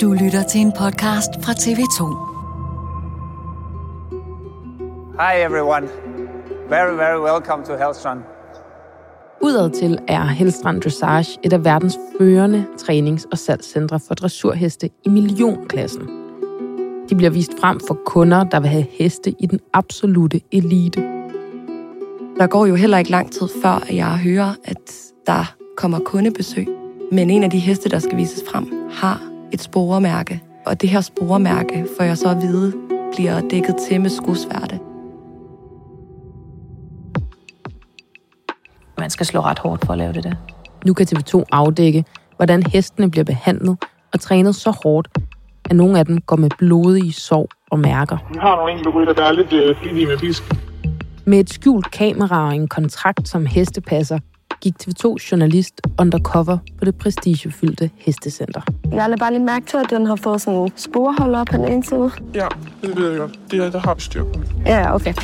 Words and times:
Du 0.00 0.12
lytter 0.12 0.42
til 0.42 0.60
en 0.60 0.72
podcast 0.72 1.30
fra 1.44 1.52
TV2. 1.52 1.98
Hi 5.20 5.42
everyone. 5.46 5.88
Very, 6.68 6.96
very 6.96 7.20
welcome 7.30 7.64
to 7.64 7.72
Hellstrand. 7.76 8.20
Udadtil 9.42 9.98
er 10.08 10.24
Hellstrand 10.24 10.80
Dressage 10.80 11.38
et 11.44 11.52
af 11.52 11.64
verdens 11.64 11.98
førende 12.18 12.66
trænings- 12.78 13.26
og 13.32 13.38
salgscentre 13.38 14.00
for 14.08 14.14
dressurheste 14.14 14.90
i 15.04 15.08
millionklassen. 15.08 16.08
De 17.10 17.14
bliver 17.14 17.30
vist 17.30 17.52
frem 17.60 17.80
for 17.86 17.98
kunder, 18.06 18.44
der 18.44 18.60
vil 18.60 18.70
have 18.70 18.86
heste 18.90 19.34
i 19.38 19.46
den 19.46 19.60
absolute 19.72 20.40
elite. 20.52 21.00
Der 22.38 22.46
går 22.46 22.66
jo 22.66 22.74
heller 22.74 22.98
ikke 22.98 23.10
lang 23.10 23.32
tid 23.32 23.48
før, 23.62 23.70
at 23.88 23.96
jeg 23.96 24.18
hører, 24.18 24.54
at 24.64 24.92
der 25.26 25.54
kommer 25.76 25.98
kundebesøg. 25.98 26.68
Men 27.12 27.30
en 27.30 27.44
af 27.44 27.50
de 27.50 27.58
heste, 27.58 27.88
der 27.88 27.98
skal 27.98 28.16
vises 28.16 28.44
frem, 28.50 28.90
har 28.90 29.37
et 29.52 29.60
sporemærke. 29.60 30.42
Og 30.66 30.80
det 30.80 30.88
her 30.90 31.00
sporemærke, 31.00 31.86
får 31.96 32.04
jeg 32.04 32.18
så 32.18 32.28
at 32.28 32.42
vide, 32.42 32.72
bliver 33.14 33.40
dækket 33.50 33.76
til 33.88 34.00
med 34.00 34.10
skosværte. 34.10 34.78
Man 38.98 39.10
skal 39.10 39.26
slå 39.26 39.40
ret 39.40 39.58
hårdt 39.58 39.86
for 39.86 39.92
at 39.92 39.98
lave 39.98 40.12
det 40.12 40.24
der. 40.24 40.34
Nu 40.86 40.94
kan 40.94 41.06
TV2 41.06 41.44
afdække, 41.52 42.04
hvordan 42.36 42.62
hestene 42.62 43.10
bliver 43.10 43.24
behandlet 43.24 43.76
og 44.12 44.20
trænet 44.20 44.54
så 44.54 44.70
hårdt, 44.82 45.08
at 45.70 45.76
nogle 45.76 45.98
af 45.98 46.06
dem 46.06 46.20
går 46.20 46.36
med 46.36 46.50
blodige 46.58 47.12
sår 47.12 47.48
og 47.70 47.78
mærker. 47.78 48.18
Vi 48.32 48.38
har 48.38 48.56
nogle 48.56 48.72
enkelte 48.72 48.90
rytter, 48.90 49.12
der 49.12 49.22
er 49.22 49.32
lidt 49.32 49.52
øh, 49.52 50.08
med 50.08 50.18
pisk. 50.18 50.42
Med 51.24 51.40
et 51.40 51.50
skjult 51.50 51.90
kamera 51.90 52.46
og 52.46 52.54
en 52.54 52.68
kontrakt 52.68 53.28
som 53.28 53.46
hestepasser, 53.46 54.18
gik 54.60 54.74
TV2's 54.82 55.30
journalist 55.30 55.80
undercover 56.00 56.58
på 56.78 56.84
det 56.84 56.94
prestigefyldte 56.94 57.90
hestecenter. 57.96 58.60
Jeg 58.84 58.96
lader 58.96 59.16
bare 59.16 59.32
lige 59.32 59.44
mærke 59.44 59.66
til, 59.66 59.76
at 59.76 59.90
den 59.90 60.06
har 60.06 60.16
fået 60.16 60.40
sådan 60.40 60.60
en 60.60 60.72
sporholder 60.76 61.44
på 61.44 61.56
den 61.56 61.72
ene 61.72 61.84
side. 61.84 62.10
Ja, 62.34 62.46
det 62.82 62.96
ved 62.96 63.10
jeg 63.10 63.18
godt. 63.18 63.38
Det 63.50 63.58
er, 63.58 63.70
der 63.70 63.78
har 63.78 63.94
vi 63.94 64.00
styr 64.00 64.24
på. 64.24 64.40
Ja, 64.66 64.94
okay. 64.94 65.14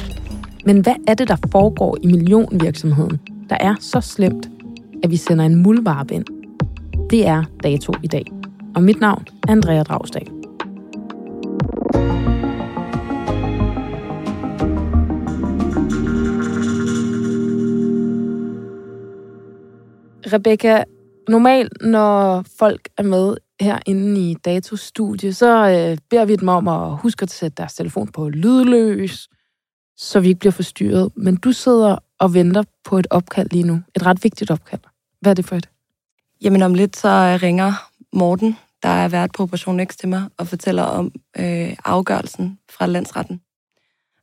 Men 0.66 0.80
hvad 0.80 0.94
er 1.08 1.14
det, 1.14 1.28
der 1.28 1.36
foregår 1.52 1.96
i 2.02 2.06
millionvirksomheden, 2.06 3.20
der 3.50 3.56
er 3.60 3.74
så 3.80 4.00
slemt, 4.00 4.48
at 5.02 5.10
vi 5.10 5.16
sender 5.16 5.44
en 5.44 5.62
muldvarp 5.62 6.10
ind? 6.10 6.24
Det 7.10 7.26
er 7.26 7.44
dato 7.62 7.92
i 8.02 8.06
dag. 8.06 8.24
Og 8.74 8.82
mit 8.82 9.00
navn 9.00 9.24
er 9.48 9.52
Andrea 9.52 9.82
Dragsdag. 9.82 10.26
Rebecca, 20.34 20.84
normalt 21.28 21.72
når 21.80 22.44
folk 22.58 22.88
er 22.98 23.02
med 23.02 23.36
herinde 23.60 24.30
i 24.30 24.34
Datostudie, 24.34 25.32
så 25.32 25.68
øh, 25.68 25.98
beder 26.10 26.24
vi 26.24 26.36
dem 26.36 26.48
om 26.48 26.68
at 26.68 26.96
huske 26.96 27.22
at 27.22 27.30
sætte 27.30 27.54
deres 27.56 27.74
telefon 27.74 28.08
på 28.08 28.28
lydløs, 28.28 29.28
så 29.96 30.20
vi 30.20 30.28
ikke 30.28 30.38
bliver 30.38 30.52
forstyrret. 30.52 31.12
Men 31.16 31.36
du 31.36 31.52
sidder 31.52 31.96
og 32.18 32.34
venter 32.34 32.62
på 32.84 32.98
et 32.98 33.06
opkald 33.10 33.50
lige 33.50 33.64
nu. 33.64 33.80
Et 33.96 34.06
ret 34.06 34.24
vigtigt 34.24 34.50
opkald. 34.50 34.80
Hvad 35.20 35.32
er 35.32 35.34
det 35.34 35.44
for 35.44 35.56
et? 35.56 35.68
Jamen 36.42 36.62
om 36.62 36.74
lidt 36.74 36.96
så 36.96 37.38
ringer 37.42 37.72
Morten, 38.12 38.56
der 38.82 38.88
er 38.88 39.08
vært 39.08 39.32
på 39.32 39.42
Operation 39.42 39.86
X 39.86 39.96
til 39.96 40.08
mig, 40.08 40.22
og 40.38 40.46
fortæller 40.46 40.82
om 40.82 41.12
øh, 41.38 41.76
afgørelsen 41.84 42.58
fra 42.70 42.86
landsretten. 42.86 43.40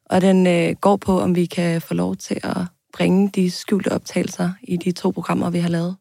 Og 0.06 0.22
den 0.22 0.48
øh, 0.48 0.76
går 0.82 0.96
på, 0.98 1.20
om 1.20 1.36
vi 1.36 1.46
kan 1.46 1.82
få 1.82 1.94
lov 1.94 2.16
til 2.16 2.40
at 2.44 2.58
bringe 2.94 3.30
de 3.30 3.52
skjulte 3.52 3.92
optagelser 3.92 4.50
i 4.64 4.78
de 4.78 4.92
to 4.92 5.10
programmer, 5.12 5.50
vi 5.50 5.60
har 5.60 5.70
lavet. 5.70 5.96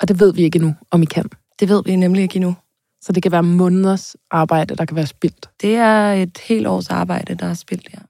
Og 0.00 0.08
det 0.08 0.20
ved 0.20 0.34
vi 0.34 0.42
ikke 0.42 0.56
endnu, 0.56 0.74
om 0.90 1.02
I 1.02 1.04
kan. 1.04 1.24
Det 1.60 1.68
ved 1.68 1.82
vi 1.84 1.96
nemlig 1.96 2.22
ikke 2.22 2.36
endnu. 2.36 2.54
Så 3.02 3.12
det 3.12 3.22
kan 3.22 3.32
være 3.32 3.42
måneders 3.42 4.16
arbejde, 4.30 4.76
der 4.76 4.84
kan 4.84 4.96
være 4.96 5.06
spildt. 5.06 5.50
Det 5.62 5.74
er 5.76 6.12
et 6.12 6.38
helt 6.48 6.66
års 6.66 6.90
arbejde, 6.90 7.34
der 7.34 7.46
er 7.46 7.54
spildt 7.54 7.88
her. 7.92 8.00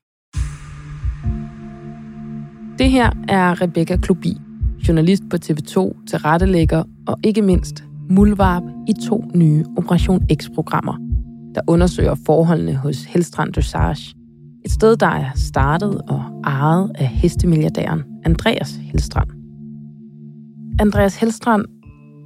Det 2.78 2.91
her 2.91 3.10
er 3.28 3.60
Rebecca 3.60 3.97
Klobi, 3.97 4.37
journalist 4.88 5.22
på 5.31 5.37
TV2, 5.44 6.04
tilrettelægger 6.10 6.84
og 7.06 7.19
ikke 7.25 7.43
mindst 7.43 7.84
muldvarp 8.10 8.62
i 8.88 8.93
to 9.09 9.25
nye 9.34 9.65
Operation 9.76 10.26
X-programmer, 10.34 10.97
der 11.55 11.60
undersøger 11.66 12.15
forholdene 12.26 12.75
hos 12.75 13.05
Hellstrand 13.05 13.53
Dressage. 13.53 14.15
Et 14.65 14.70
sted, 14.70 14.97
der 14.97 15.06
er 15.06 15.31
startet 15.34 16.03
og 16.09 16.25
ejet 16.44 16.91
af 16.94 17.06
hestemilliardæren 17.06 18.03
Andreas 18.25 18.76
Hellstrand. 18.76 19.31
Andreas 20.81 21.16
Hellstrand 21.16 21.65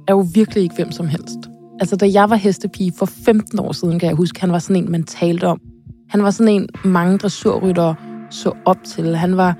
er 0.07 0.13
jo 0.13 0.25
virkelig 0.33 0.63
ikke 0.63 0.75
hvem 0.75 0.91
som 0.91 1.07
helst. 1.07 1.37
Altså, 1.79 1.95
da 1.95 2.09
jeg 2.13 2.29
var 2.29 2.35
hestepige 2.35 2.93
for 2.97 3.05
15 3.05 3.59
år 3.59 3.71
siden, 3.71 3.99
kan 3.99 4.07
jeg 4.07 4.15
huske, 4.15 4.41
han 4.41 4.51
var 4.51 4.59
sådan 4.59 4.83
en, 4.83 4.91
man 4.91 5.03
talte 5.03 5.47
om. 5.47 5.61
Han 6.09 6.23
var 6.23 6.31
sådan 6.31 6.53
en, 6.53 6.69
mange 6.83 7.17
dressurryttere 7.17 7.95
så 8.29 8.53
op 8.65 8.77
til. 8.85 9.15
Han 9.15 9.37
var 9.37 9.57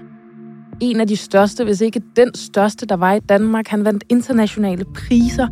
en 0.82 1.02
af 1.02 1.08
de 1.08 1.18
største, 1.18 1.64
hvis 1.64 1.82
ikke 1.82 2.02
den 2.16 2.36
største, 2.36 2.86
der 2.86 2.96
var 2.96 3.14
i 3.14 3.20
Danmark. 3.20 3.68
Han 3.68 3.86
vandt 3.86 4.04
internationale 4.10 4.86
priser. 4.86 5.48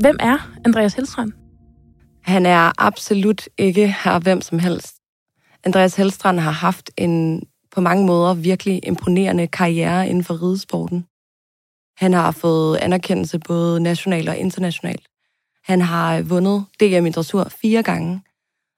Hvem 0.00 0.16
er 0.20 0.50
Andreas 0.64 0.94
Helstrand? 0.94 1.32
Han 2.22 2.46
er 2.46 2.82
absolut 2.82 3.48
ikke 3.58 3.94
her 4.04 4.18
hvem 4.18 4.40
som 4.40 4.58
helst. 4.58 4.94
Andreas 5.64 5.96
Helstrand 5.96 6.38
har 6.38 6.50
haft 6.50 6.90
en 6.96 7.42
på 7.74 7.80
mange 7.80 8.06
måder 8.06 8.34
virkelig 8.34 8.80
imponerende 8.86 9.46
karriere 9.46 10.08
inden 10.08 10.24
for 10.24 10.42
ridesporten. 10.42 11.04
Han 11.96 12.12
har 12.12 12.30
fået 12.30 12.76
anerkendelse 12.76 13.38
både 13.38 13.80
nationalt 13.80 14.28
og 14.28 14.36
internationalt. 14.36 15.06
Han 15.64 15.80
har 15.80 16.22
vundet 16.22 16.64
DM 16.80 17.06
i 17.06 17.10
dressur 17.10 17.48
fire 17.62 17.82
gange, 17.82 18.22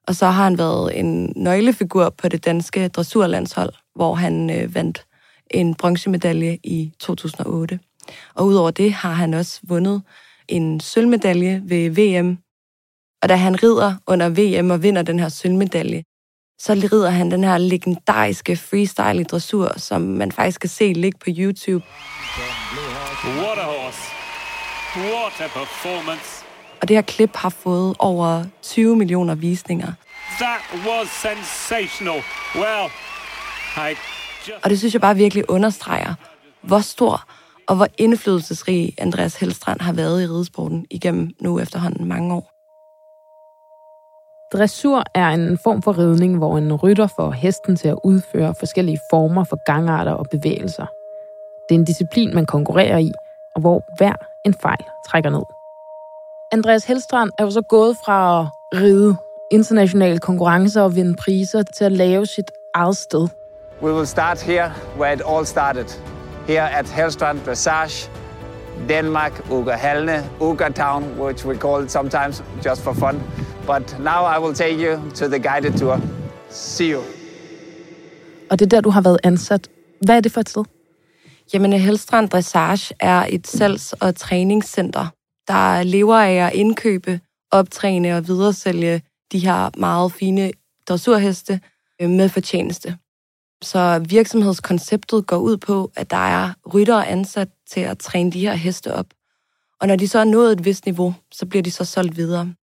og 0.06 0.16
så 0.16 0.26
har 0.26 0.44
han 0.44 0.58
været 0.58 0.98
en 0.98 1.32
nøglefigur 1.36 2.08
på 2.08 2.28
det 2.28 2.44
danske 2.44 2.88
dressurlandshold, 2.88 3.72
hvor 3.94 4.14
han 4.14 4.50
øh, 4.50 4.74
vandt 4.74 5.06
en 5.50 5.74
bronzemedalje 5.74 6.58
i 6.64 6.92
2008. 6.98 7.80
Og 8.34 8.46
udover 8.46 8.70
det 8.70 8.92
har 8.92 9.12
han 9.12 9.34
også 9.34 9.60
vundet 9.62 10.02
en 10.48 10.80
sølvmedalje 10.80 11.62
ved 11.64 11.90
VM. 11.90 12.38
Og 13.22 13.28
da 13.28 13.36
han 13.36 13.62
rider 13.62 13.94
under 14.06 14.28
VM 14.28 14.70
og 14.70 14.82
vinder 14.82 15.02
den 15.02 15.18
her 15.18 15.28
sølvmedalje, 15.28 16.02
så 16.58 16.88
rider 16.92 17.10
han 17.10 17.30
den 17.30 17.44
her 17.44 17.58
legendariske 17.58 18.56
freestyle 18.56 19.20
i 19.20 19.24
dressur, 19.24 19.72
som 19.76 20.02
man 20.02 20.32
faktisk 20.32 20.60
kan 20.60 20.70
se 20.70 20.92
ligge 20.92 21.18
på 21.18 21.26
YouTube. 21.28 21.84
What 23.24 23.58
a 23.58 23.64
horse. 23.64 24.02
What 24.96 25.40
a 25.40 25.48
performance. 25.58 26.44
Og 26.82 26.88
det 26.88 26.96
her 26.96 27.02
klip 27.02 27.36
har 27.36 27.48
fået 27.48 27.96
over 27.98 28.44
20 28.62 28.96
millioner 28.96 29.34
visninger. 29.34 29.92
That 30.40 30.60
was 30.86 31.08
sensational. 31.08 32.22
Well, 32.54 32.90
I 33.76 33.94
just... 34.48 34.64
Og 34.64 34.70
det 34.70 34.78
synes 34.78 34.94
jeg 34.94 35.00
bare 35.00 35.16
virkelig 35.16 35.50
understreger, 35.50 36.14
hvor 36.62 36.80
stor 36.80 37.28
og 37.68 37.76
hvor 37.76 37.88
indflydelsesrig 37.98 38.94
Andreas 38.98 39.36
Helstrand 39.36 39.80
har 39.80 39.92
været 39.92 40.22
i 40.22 40.26
ridesporten 40.26 40.86
igennem 40.90 41.30
nu 41.40 41.58
efterhånden 41.60 42.08
mange 42.08 42.34
år. 42.34 42.50
Dressur 44.52 45.04
er 45.14 45.28
en 45.28 45.58
form 45.64 45.82
for 45.82 45.98
ridning, 45.98 46.38
hvor 46.38 46.58
en 46.58 46.74
rytter 46.74 47.08
får 47.16 47.30
hesten 47.30 47.76
til 47.76 47.88
at 47.88 47.98
udføre 48.04 48.54
forskellige 48.58 48.98
former 49.10 49.44
for 49.44 49.58
gangarter 49.66 50.12
og 50.12 50.26
bevægelser. 50.30 50.86
Det 51.68 51.74
er 51.74 51.78
en 51.78 51.84
disciplin, 51.84 52.34
man 52.34 52.46
konkurrerer 52.46 52.98
i, 52.98 53.12
og 53.54 53.60
hvor 53.60 53.84
hver 53.96 54.12
en 54.44 54.54
fejl 54.54 54.84
trækker 55.08 55.30
ned. 55.30 55.42
Andreas 56.52 56.84
Helstrand 56.84 57.30
er 57.38 57.44
jo 57.44 57.50
så 57.50 57.62
gået 57.62 57.96
fra 58.04 58.40
at 58.40 58.46
ride 58.80 59.16
internationale 59.50 60.18
konkurrencer 60.18 60.82
og 60.82 60.96
vinde 60.96 61.16
priser 61.16 61.62
til 61.62 61.84
at 61.84 61.92
lave 61.92 62.26
sit 62.26 62.50
eget 62.74 62.96
sted. 62.96 63.28
We 63.82 63.94
will 63.94 64.06
start 64.06 64.42
here 64.42 64.72
where 64.98 65.12
it 65.14 65.22
all 65.28 65.46
started. 65.46 65.86
Here 66.46 66.70
at 66.78 66.90
Hellstrand 66.90 67.40
Dressage, 67.46 68.10
Denmark, 68.88 69.50
Uger 69.50 69.72
Halne, 69.76 70.24
Uger 70.40 70.68
Town, 70.68 71.04
which 71.20 71.46
we 71.46 71.56
call 71.56 71.84
it 71.84 71.90
sometimes 71.90 72.44
just 72.66 72.82
for 72.82 72.92
fun. 72.92 73.22
But 73.66 73.98
now 73.98 74.24
I 74.36 74.38
will 74.44 74.54
take 74.54 74.78
you 74.78 75.10
to 75.14 75.28
the 75.28 75.38
guided 75.38 75.78
tour. 75.78 76.00
See 76.50 76.92
you. 76.92 77.00
Og 78.50 78.58
det 78.58 78.64
er 78.64 78.68
der, 78.68 78.80
du 78.80 78.90
har 78.90 79.00
været 79.00 79.18
ansat. 79.24 79.68
Hvad 80.00 80.16
er 80.16 80.20
det 80.20 80.32
for 80.32 80.40
et 80.40 80.48
sted? 80.48 80.64
Jamen, 81.54 81.72
Hellstrand 81.72 82.28
Dressage 82.28 82.94
er 83.00 83.26
et 83.28 83.46
salgs- 83.46 83.92
og 84.00 84.16
træningscenter, 84.16 85.06
der 85.48 85.82
lever 85.82 86.16
af 86.16 86.34
at 86.46 86.54
indkøbe, 86.54 87.20
optræne 87.50 88.16
og 88.16 88.26
videresælge 88.26 89.02
de 89.32 89.38
her 89.38 89.70
meget 89.78 90.12
fine 90.12 90.52
dressurheste 90.88 91.60
øh, 92.00 92.10
med 92.10 92.28
fortjeneste. 92.28 92.96
Så 93.62 94.04
virksomhedskonceptet 94.08 95.26
går 95.26 95.36
ud 95.36 95.56
på, 95.56 95.92
at 95.96 96.10
der 96.10 96.16
er 96.16 96.52
ryttere 96.74 97.06
ansat 97.06 97.48
til 97.70 97.80
at 97.80 97.98
træne 97.98 98.32
de 98.32 98.40
her 98.40 98.54
heste 98.54 98.94
op. 98.94 99.06
Og 99.80 99.88
når 99.88 99.96
de 99.96 100.08
så 100.08 100.18
er 100.18 100.24
nået 100.24 100.52
et 100.52 100.64
vist 100.64 100.84
niveau, 100.84 101.14
så 101.32 101.46
bliver 101.46 101.62
de 101.62 101.70
så 101.70 101.84
solgt 101.84 102.16
videre. 102.16 102.54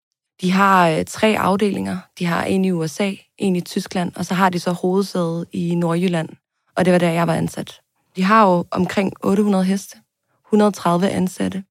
De 0.41 0.51
har 0.51 0.89
øh, 0.89 1.05
tre 1.05 1.39
afdelinger. 1.39 1.99
De 2.19 2.27
har 2.27 2.45
en 2.45 2.65
i 2.65 2.71
USA, 2.71 3.13
en 3.39 3.57
i 3.57 3.61
Tyskland, 3.61 4.13
og 4.17 4.27
så 4.27 4.35
har 4.35 4.49
de 4.49 4.61
så 4.61 4.73
hovedsædet 4.73 5.47
i 5.53 5.75
Nordjylland. 5.75 6.29
Og 6.77 6.85
det 6.85 6.93
var 6.93 6.99
der, 6.99 7.11
jeg 7.11 7.27
var 7.27 7.35
ansat. 7.35 7.82
De 8.17 8.23
har 8.23 8.47
jo 8.47 8.65
omkring 8.71 9.13
800 9.23 9.65
heste, 9.65 9.97
130 10.47 11.09
ansatte, 11.09 11.65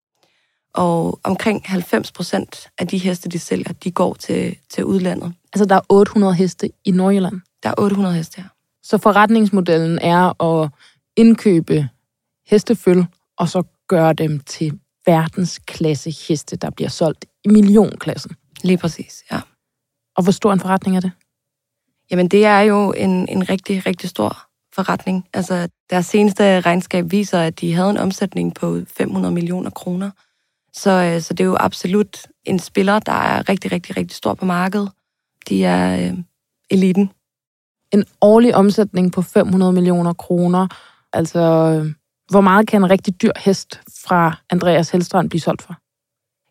og 0.74 1.20
omkring 1.24 1.62
90 1.66 2.12
procent 2.12 2.70
af 2.78 2.88
de 2.88 2.98
heste, 2.98 3.30
de 3.30 3.40
sælger, 3.40 3.74
de 3.74 3.92
går 3.92 4.14
til, 4.14 4.58
til 4.70 4.86
udlandet. 4.86 5.34
Altså, 5.54 5.66
der 5.66 5.76
er 5.76 5.82
800 5.90 6.34
heste 6.34 6.70
i 6.86 6.92
Nordjylland? 6.92 7.42
Der 7.64 7.70
er 7.70 7.74
800 7.78 8.16
heste, 8.16 8.42
ja. 8.42 8.48
Så 8.84 8.98
forretningsmodellen 8.98 10.00
er 10.00 10.44
at 10.44 10.70
indkøbe 11.16 11.90
hesteføl, 12.48 13.06
og 13.38 13.50
så 13.50 13.64
gøre 13.88 14.14
dem 14.14 14.40
til 14.40 14.80
verdensklasse 15.06 16.12
heste, 16.28 16.56
der 16.56 16.70
bliver 16.70 16.90
solgt 16.90 17.26
i 17.44 17.48
millionklassen. 17.48 18.36
Lige 18.64 18.78
præcis, 18.78 19.24
ja. 19.32 19.42
Og 20.16 20.24
hvor 20.24 20.32
stor 20.32 20.54
en 20.54 20.60
forretning 20.60 20.98
er 20.98 21.02
det? 21.02 21.12
Jamen, 22.12 22.28
det 22.28 22.46
er 22.46 22.60
jo 22.60 22.92
en, 22.92 23.28
en 23.30 23.50
rigtig, 23.50 23.86
rigtig 23.86 24.10
stor 24.10 24.51
forretning. 24.76 25.28
Altså, 25.34 25.70
deres 25.90 26.06
seneste 26.06 26.60
regnskab 26.60 27.12
viser, 27.12 27.40
at 27.40 27.62
de 27.62 27.74
havde 27.74 27.90
en 27.90 27.98
omsætning 27.98 28.56
på 28.56 28.80
500 28.88 29.34
millioner 29.34 29.70
kroner. 29.70 30.12
Så, 30.74 30.92
øh, 30.92 31.22
så 31.22 31.34
det 31.34 31.44
er 31.44 31.48
jo 31.48 31.58
absolut 31.60 32.28
en 32.44 32.60
spiller, 32.60 33.00
der 33.00 33.12
er 33.12 33.50
rigtig, 33.50 33.72
rigtig, 33.72 33.98
rigtig 33.98 34.18
stor 34.18 34.34
på 34.34 34.46
markedet. 34.46 34.92
De 35.50 35.66
er 35.66 36.12
øh, 36.12 36.18
eliten. 36.70 37.12
En 37.94 38.06
årlig 38.22 38.56
omsætning 38.56 39.12
på 39.12 39.22
500 39.22 39.74
millioner 39.74 40.14
kroner. 40.14 40.68
Altså, 41.14 41.40
hvor 42.32 42.42
meget 42.42 42.68
kan 42.68 42.84
en 42.84 42.90
rigtig 42.90 43.22
dyr 43.22 43.32
hest 43.38 43.82
fra 44.06 44.38
Andreas 44.50 44.90
Helstrand 44.90 45.30
blive 45.30 45.42
solgt 45.42 45.62
for? 45.62 45.76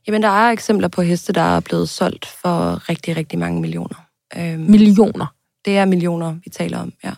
Jamen, 0.06 0.22
der 0.22 0.28
er 0.28 0.50
eksempler 0.50 0.88
på 0.88 1.02
heste, 1.02 1.32
der 1.32 1.56
er 1.56 1.60
blevet 1.60 1.88
solgt 1.88 2.26
for 2.26 2.88
rigtig, 2.88 3.16
rigtig 3.16 3.38
mange 3.38 3.60
millioner. 3.60 4.06
Øhm, 4.36 4.60
millioner? 4.60 5.26
Det 5.64 5.78
er 5.78 5.84
millioner, 5.84 6.36
vi 6.44 6.50
taler 6.50 6.78
om, 6.78 6.92
ja. 7.04 7.12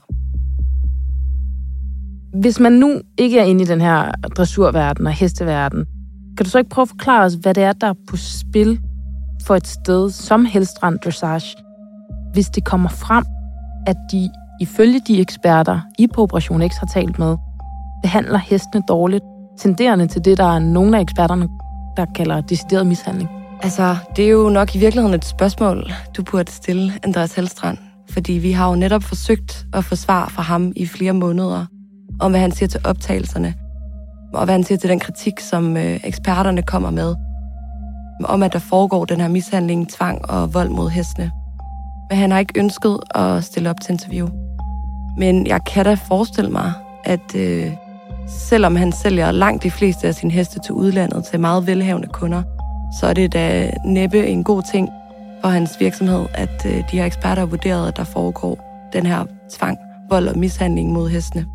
Hvis 2.34 2.60
man 2.60 2.72
nu 2.72 3.00
ikke 3.18 3.38
er 3.38 3.44
inde 3.44 3.62
i 3.62 3.66
den 3.66 3.80
her 3.80 4.10
dressurverden 4.36 5.06
og 5.06 5.12
hesteverden, 5.12 5.86
kan 6.36 6.44
du 6.44 6.50
så 6.50 6.58
ikke 6.58 6.70
prøve 6.70 6.82
at 6.82 6.88
forklare 6.88 7.24
os, 7.24 7.34
hvad 7.34 7.54
det 7.54 7.62
er, 7.62 7.72
der 7.72 7.86
er 7.86 7.94
på 8.08 8.16
spil 8.16 8.80
for 9.46 9.56
et 9.56 9.66
sted 9.66 10.10
som 10.10 10.44
Helstrand 10.44 10.98
Dressage, 10.98 11.56
hvis 12.32 12.48
det 12.48 12.64
kommer 12.64 12.88
frem, 12.88 13.24
at 13.86 13.96
de 14.12 14.30
ifølge 14.60 15.00
de 15.06 15.20
eksperter, 15.20 15.80
I 15.98 16.06
på 16.06 16.22
Operation 16.22 16.68
X 16.68 16.72
har 16.76 16.86
talt 16.86 17.18
med, 17.18 17.36
behandler 18.02 18.38
hestene 18.38 18.82
dårligt, 18.88 19.24
tenderende 19.58 20.06
til 20.06 20.24
det, 20.24 20.38
der 20.38 20.54
er 20.54 20.58
nogle 20.58 20.96
af 20.96 21.00
eksperterne, 21.00 21.48
der 21.96 22.06
kalder 22.14 22.40
decideret 22.40 22.86
mishandling? 22.86 23.30
Altså, 23.62 23.96
det 24.16 24.24
er 24.24 24.30
jo 24.30 24.48
nok 24.48 24.74
i 24.74 24.78
virkeligheden 24.78 25.14
et 25.14 25.24
spørgsmål, 25.24 25.92
du 26.16 26.22
burde 26.22 26.52
stille 26.52 26.92
Andreas 27.02 27.34
Helstrand. 27.34 27.78
Fordi 28.10 28.32
vi 28.32 28.52
har 28.52 28.68
jo 28.68 28.74
netop 28.74 29.02
forsøgt 29.02 29.66
at 29.72 29.84
få 29.84 29.96
svar 29.96 30.28
fra 30.28 30.42
ham 30.42 30.72
i 30.76 30.86
flere 30.86 31.12
måneder 31.12 31.66
om, 32.22 32.30
hvad 32.30 32.40
han 32.40 32.52
siger 32.52 32.68
til 32.68 32.80
optagelserne, 32.84 33.54
og 34.34 34.44
hvad 34.44 34.54
han 34.54 34.64
siger 34.64 34.78
til 34.78 34.90
den 34.90 35.00
kritik, 35.00 35.40
som 35.40 35.76
øh, 35.76 36.00
eksperterne 36.04 36.62
kommer 36.62 36.90
med, 36.90 37.14
om 38.24 38.42
at 38.42 38.52
der 38.52 38.58
foregår 38.58 39.04
den 39.04 39.20
her 39.20 39.28
mishandling, 39.28 39.88
tvang 39.88 40.30
og 40.30 40.54
vold 40.54 40.68
mod 40.68 40.90
hestene. 40.90 41.30
Men 42.10 42.18
han 42.18 42.30
har 42.30 42.38
ikke 42.38 42.60
ønsket 42.60 42.98
at 43.14 43.44
stille 43.44 43.70
op 43.70 43.80
til 43.80 43.92
interview. 43.92 44.28
Men 45.18 45.46
jeg 45.46 45.60
kan 45.64 45.84
da 45.84 45.94
forestille 45.94 46.50
mig, 46.50 46.72
at 47.04 47.34
øh, 47.36 47.72
selvom 48.26 48.76
han 48.76 48.92
sælger 48.92 49.32
langt 49.32 49.62
de 49.62 49.70
fleste 49.70 50.08
af 50.08 50.14
sine 50.14 50.32
heste 50.32 50.60
til 50.60 50.72
udlandet 50.72 51.24
til 51.24 51.40
meget 51.40 51.66
velhavende 51.66 52.08
kunder, 52.08 52.42
så 53.00 53.06
er 53.06 53.12
det 53.12 53.32
da 53.32 53.70
næppe 53.84 54.26
en 54.26 54.44
god 54.44 54.62
ting 54.72 54.88
for 55.40 55.48
hans 55.48 55.80
virksomhed, 55.80 56.26
at 56.34 56.66
øh, 56.66 56.76
de 56.90 56.96
her 56.96 57.04
eksperter 57.04 57.42
har 57.42 57.46
vurderet, 57.46 57.88
at 57.88 57.96
der 57.96 58.04
foregår 58.04 58.58
den 58.92 59.06
her 59.06 59.24
tvang, 59.50 59.78
vold 60.10 60.28
og 60.28 60.38
mishandling 60.38 60.92
mod 60.92 61.08
hestene. 61.08 61.46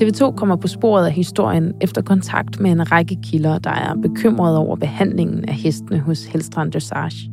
TV2 0.00 0.34
kommer 0.36 0.56
på 0.56 0.68
sporet 0.68 1.06
af 1.06 1.12
historien 1.12 1.72
efter 1.80 2.02
kontakt 2.02 2.60
med 2.60 2.70
en 2.70 2.92
række 2.92 3.18
kilder, 3.22 3.58
der 3.58 3.70
er 3.70 3.94
bekymrede 4.02 4.58
over 4.58 4.76
behandlingen 4.76 5.44
af 5.44 5.54
hestene 5.54 5.98
hos 5.98 6.24
Helstrand 6.24 6.72
Dressage. 6.72 7.30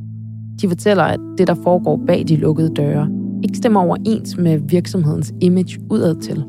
De 0.61 0.67
fortæller, 0.67 1.03
at 1.03 1.19
det, 1.37 1.47
der 1.47 1.55
foregår 1.63 2.01
bag 2.07 2.23
de 2.27 2.35
lukkede 2.35 2.73
døre, 2.75 3.09
ikke 3.43 3.57
stemmer 3.57 3.81
overens 3.81 4.37
med 4.37 4.59
virksomhedens 4.69 5.33
image 5.41 5.79
udad 5.89 6.15
til. 6.15 6.43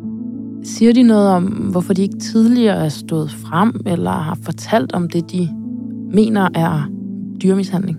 Siger 0.64 0.92
de 0.92 1.02
noget 1.02 1.28
om, 1.28 1.44
hvorfor 1.44 1.94
de 1.94 2.02
ikke 2.02 2.18
tidligere 2.18 2.84
er 2.84 2.88
stået 2.88 3.30
frem 3.30 3.80
eller 3.86 4.10
har 4.10 4.38
fortalt 4.42 4.92
om 4.92 5.08
det, 5.08 5.32
de 5.32 5.48
mener 6.14 6.48
er 6.54 6.90
dyremishandling? 7.42 7.98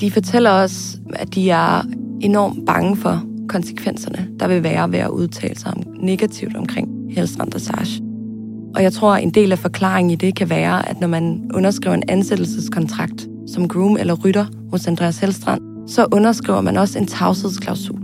De 0.00 0.10
fortæller 0.10 0.50
os, 0.50 1.00
at 1.14 1.34
de 1.34 1.50
er 1.50 1.82
enormt 2.20 2.66
bange 2.66 2.96
for 2.96 3.29
konsekvenserne, 3.50 4.28
der 4.40 4.48
vil 4.48 4.62
være 4.62 4.92
ved 4.92 4.98
at 4.98 5.10
udtale 5.10 5.58
sig 5.58 5.72
om 5.76 5.82
negativt 6.00 6.56
omkring 6.56 6.88
helstrandressage. 7.10 8.02
Og 8.74 8.82
jeg 8.82 8.92
tror, 8.92 9.14
at 9.14 9.22
en 9.22 9.30
del 9.30 9.52
af 9.52 9.58
forklaringen 9.58 10.10
i 10.10 10.14
det 10.14 10.36
kan 10.36 10.50
være, 10.50 10.88
at 10.88 11.00
når 11.00 11.08
man 11.08 11.50
underskriver 11.54 11.94
en 11.94 12.02
ansættelseskontrakt 12.08 13.28
som 13.46 13.68
groom 13.68 13.96
eller 13.96 14.14
rytter 14.14 14.46
hos 14.70 14.86
Andreas 14.86 15.18
Helstrand, 15.18 15.60
så 15.86 16.06
underskriver 16.12 16.60
man 16.60 16.76
også 16.76 16.98
en 16.98 17.06
tavshedsklausul. 17.06 18.00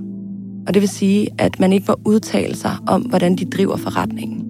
Og 0.66 0.74
det 0.74 0.82
vil 0.82 0.88
sige, 0.88 1.28
at 1.38 1.60
man 1.60 1.72
ikke 1.72 1.84
må 1.88 1.94
udtale 2.04 2.56
sig 2.56 2.72
om, 2.86 3.02
hvordan 3.02 3.36
de 3.36 3.44
driver 3.44 3.76
forretningen. 3.76 4.42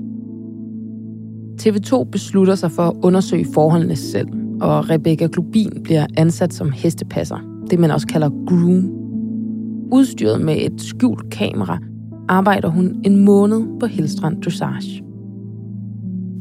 TV2 1.62 2.04
beslutter 2.04 2.54
sig 2.54 2.70
for 2.70 2.82
at 2.82 2.94
undersøge 3.02 3.46
forholdene 3.54 3.96
selv, 3.96 4.28
og 4.60 4.90
Rebecca 4.90 5.28
Glubin 5.32 5.80
bliver 5.84 6.06
ansat 6.16 6.54
som 6.54 6.70
hestepasser, 6.70 7.38
det 7.70 7.78
man 7.78 7.90
også 7.90 8.06
kalder 8.06 8.30
groom. 8.48 9.05
Udstyret 9.92 10.40
med 10.40 10.56
et 10.56 10.80
skjult 10.80 11.30
kamera, 11.30 11.78
arbejder 12.28 12.68
hun 12.68 13.00
en 13.04 13.24
måned 13.24 13.78
på 13.80 13.86
Helstrand 13.86 14.42
Dressage. 14.42 15.02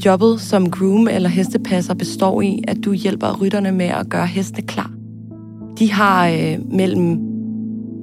Jobbet 0.05 0.41
som 0.41 0.71
groom 0.71 1.07
eller 1.07 1.29
hestepasser 1.29 1.93
består 1.93 2.41
i, 2.41 2.63
at 2.67 2.77
du 2.85 2.93
hjælper 2.93 3.41
rytterne 3.41 3.71
med 3.71 3.85
at 3.85 4.09
gøre 4.09 4.27
hestene 4.27 4.67
klar. 4.67 4.91
De 5.79 5.91
har 5.91 6.27
øh, 6.27 6.71
mellem 6.71 7.19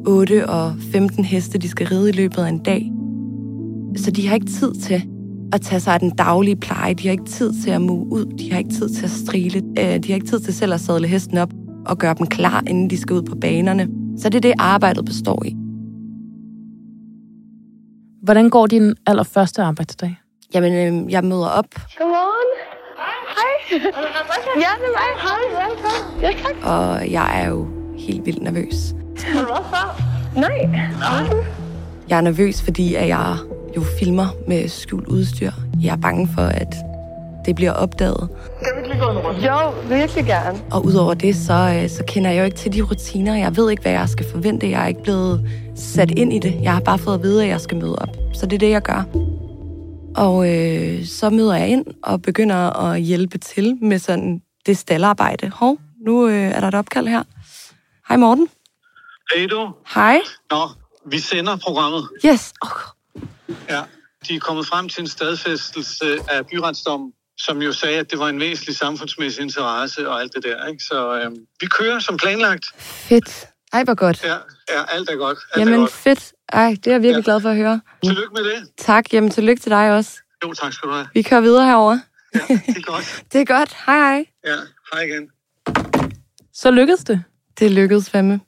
8 0.07 0.49
og 0.49 0.75
15 0.93 1.25
heste, 1.25 1.59
de 1.59 1.69
skal 1.69 1.87
ride 1.87 2.09
i 2.09 2.13
løbet 2.13 2.39
af 2.39 2.49
en 2.49 2.59
dag. 2.59 2.93
Så 3.97 4.11
de 4.11 4.29
har 4.29 4.35
ikke 4.35 4.47
tid 4.47 4.75
til 4.75 5.03
at 5.53 5.61
tage 5.61 5.81
sig 5.81 5.95
af 5.95 6.01
den 6.01 6.11
daglige 6.11 6.57
pleje. 6.57 6.95
De 6.95 7.07
har 7.07 7.13
ikke 7.13 7.25
tid 7.25 7.53
til 7.63 7.71
at 7.71 7.83
move 7.83 8.13
ud. 8.13 8.25
De 8.39 8.53
har 8.53 8.59
ikke 8.59 8.71
tid 8.71 8.89
til 8.89 9.05
at 9.05 9.11
strile. 9.11 9.63
Øh, 9.79 9.99
de 9.99 10.09
har 10.09 10.15
ikke 10.15 10.27
tid 10.27 10.41
til 10.41 10.55
selv 10.55 10.73
at 10.75 10.81
sadle 10.81 11.09
hesten 11.09 11.39
op 11.39 11.53
og 11.87 11.99
gøre 11.99 12.15
dem 12.19 12.27
klar, 12.27 12.63
inden 12.67 12.91
de 12.91 12.97
skal 12.97 13.17
ud 13.17 13.23
på 13.23 13.35
banerne. 13.35 13.89
Så 14.23 14.29
det 14.29 14.37
er 14.37 14.41
det, 14.41 14.55
arbejdet 14.59 15.05
består 15.05 15.43
i. 15.45 15.57
Hvordan 18.23 18.50
går 18.50 18.67
din 18.67 18.95
allerførste 19.07 19.62
arbejdsdag? 19.62 20.17
Jamen, 20.55 20.73
øh, 20.73 21.12
jeg 21.12 21.25
møder 21.25 21.47
op, 21.47 21.75
Godmorgen. 21.99 22.50
Hej. 23.37 23.81
Ja, 24.57 24.71
det 24.81 24.87
er 24.87 24.95
mig. 24.99 25.11
Hej, 25.23 26.31
velkommen. 26.31 26.64
Og 26.64 27.11
jeg 27.11 27.43
er 27.43 27.49
jo 27.49 27.69
helt 27.99 28.26
vildt 28.26 28.43
nervøs. 28.43 28.95
Før? 29.19 30.00
Nej. 30.37 30.67
Nej. 30.99 31.45
Jeg 32.09 32.17
er 32.17 32.21
nervøs, 32.21 32.62
fordi 32.62 32.95
at 32.95 33.09
jeg 33.09 33.37
jo 33.76 33.83
filmer 33.99 34.26
med 34.49 34.69
skjult 34.69 35.07
udstyr. 35.07 35.50
Jeg 35.83 35.93
er 35.93 36.00
bange 36.00 36.29
for, 36.35 36.43
at 36.43 36.75
det 37.47 37.55
bliver 37.55 37.73
opdaget. 37.73 38.29
Kan 38.64 38.82
vi 38.93 38.99
gå 38.99 39.11
en 39.11 39.19
runde? 39.19 39.47
Jo, 39.47 39.71
virkelig 39.89 40.25
gerne. 40.25 40.65
Og 40.71 40.85
udover 40.85 41.15
det, 41.15 41.37
så, 41.37 41.53
øh, 41.83 41.91
så 41.91 42.05
kender 42.09 42.31
jeg 42.31 42.41
jo 42.41 42.45
ikke 42.45 42.57
til 42.57 42.73
de 42.73 42.83
rutiner. 42.83 43.35
Jeg 43.37 43.57
ved 43.57 43.71
ikke, 43.71 43.83
hvad 43.83 43.93
jeg 43.93 44.09
skal 44.09 44.27
forvente. 44.31 44.71
Jeg 44.71 44.83
er 44.83 44.87
ikke 44.87 45.03
blevet 45.03 45.51
sat 45.77 46.11
ind 46.11 46.33
i 46.33 46.39
det. 46.39 46.59
Jeg 46.63 46.73
har 46.73 46.81
bare 46.81 46.99
fået 46.99 47.15
at 47.15 47.23
vide, 47.23 47.43
at 47.43 47.49
jeg 47.49 47.61
skal 47.61 47.77
møde 47.77 47.97
op. 47.97 48.09
Så 48.35 48.47
det 48.47 48.55
er 48.55 48.59
det, 48.59 48.71
jeg 48.71 48.83
gør. 48.83 49.03
Og 50.17 50.49
øh, 50.55 51.07
så 51.07 51.31
møder 51.31 51.55
jeg 51.55 51.69
ind 51.69 51.87
og 52.03 52.23
begynder 52.23 52.57
at 52.87 53.01
hjælpe 53.01 53.39
til 53.39 53.79
med 53.83 53.99
sådan 53.99 54.43
det 54.67 54.79
staldarbejde. 54.79 55.49
Hov, 55.49 55.79
nu 56.07 56.29
øh, 56.29 56.35
er 56.35 56.61
der 56.61 56.69
et 56.69 56.75
opkald 56.75 57.07
her. 57.07 57.23
Hej 58.09 58.17
Morten. 58.17 58.49
Hej 59.35 59.47
du. 59.47 59.69
Hej. 59.95 60.21
Nå, 60.51 60.69
vi 61.07 61.19
sender 61.19 61.57
programmet. 61.57 62.09
Yes. 62.27 62.53
Oh, 62.63 62.71
Ja, 63.69 63.83
de 64.29 64.35
er 64.35 64.41
kommet 64.41 64.67
frem 64.67 64.89
til 64.89 65.01
en 65.01 65.07
stadfæstelse 65.07 66.19
af 66.29 66.47
byretsdommen, 66.47 67.13
som 67.39 67.62
jo 67.62 67.73
sagde, 67.73 67.99
at 67.99 68.11
det 68.11 68.19
var 68.19 68.29
en 68.29 68.41
væsentlig 68.41 68.77
samfundsmæssig 68.77 69.43
interesse 69.43 70.09
og 70.09 70.21
alt 70.21 70.33
det 70.35 70.45
der. 70.45 70.67
Ikke? 70.67 70.85
Så 70.85 71.15
øh, 71.25 71.31
vi 71.61 71.67
kører 71.67 71.99
som 71.99 72.17
planlagt. 72.17 72.65
fedt. 72.79 73.47
Ej, 73.73 73.85
hvor 73.85 73.95
godt. 73.95 74.25
Ja, 74.25 74.35
ja 74.69 74.85
alt 74.93 75.11
er 75.11 75.17
godt. 75.17 75.39
Alt 75.55 75.62
er 75.62 75.71
Jamen 75.71 75.81
godt. 75.81 75.93
fedt. 75.93 76.33
Ej, 76.53 76.69
det 76.71 76.87
er 76.87 76.91
jeg 76.93 77.03
virkelig 77.03 77.25
glad 77.25 77.41
for 77.41 77.51
at 77.51 77.57
høre. 77.57 77.81
Tillykke 78.05 78.35
med 78.35 78.45
det. 78.45 78.69
Tak. 78.79 79.12
Jamen 79.12 79.31
tillykke 79.31 79.62
til 79.62 79.71
dig 79.71 79.93
også. 79.97 80.19
Jo, 80.45 80.53
tak 80.53 80.73
skal 80.73 80.89
du 80.89 80.95
have. 80.95 81.07
Vi 81.15 81.23
kører 81.23 81.41
videre 81.41 81.67
herover. 81.67 81.99
Det 82.33 82.41
er 82.51 82.83
godt. 82.83 83.23
Det 83.33 83.41
er 83.41 83.45
godt. 83.45 83.77
Hej 83.87 83.99
hej. 83.99 84.25
Ja, 84.47 84.57
hej 84.93 85.03
igen. 85.03 85.29
Så 86.55 86.71
lykkedes 86.71 87.05
det. 87.05 87.25
Det 87.59 87.71
lykkedes 87.71 88.11
fandme. 88.11 88.41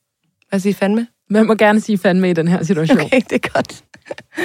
Hvad 0.48 0.60
siger 0.60 0.74
fandme? 0.74 1.06
Man 1.30 1.46
må 1.46 1.54
gerne 1.54 1.80
sige 1.80 1.98
fandme 1.98 2.30
i 2.30 2.32
den 2.32 2.48
her 2.48 2.62
situation. 2.62 3.00
Okay, 3.00 3.20
det 3.30 3.44
er 3.44 3.48
godt. 3.54 3.84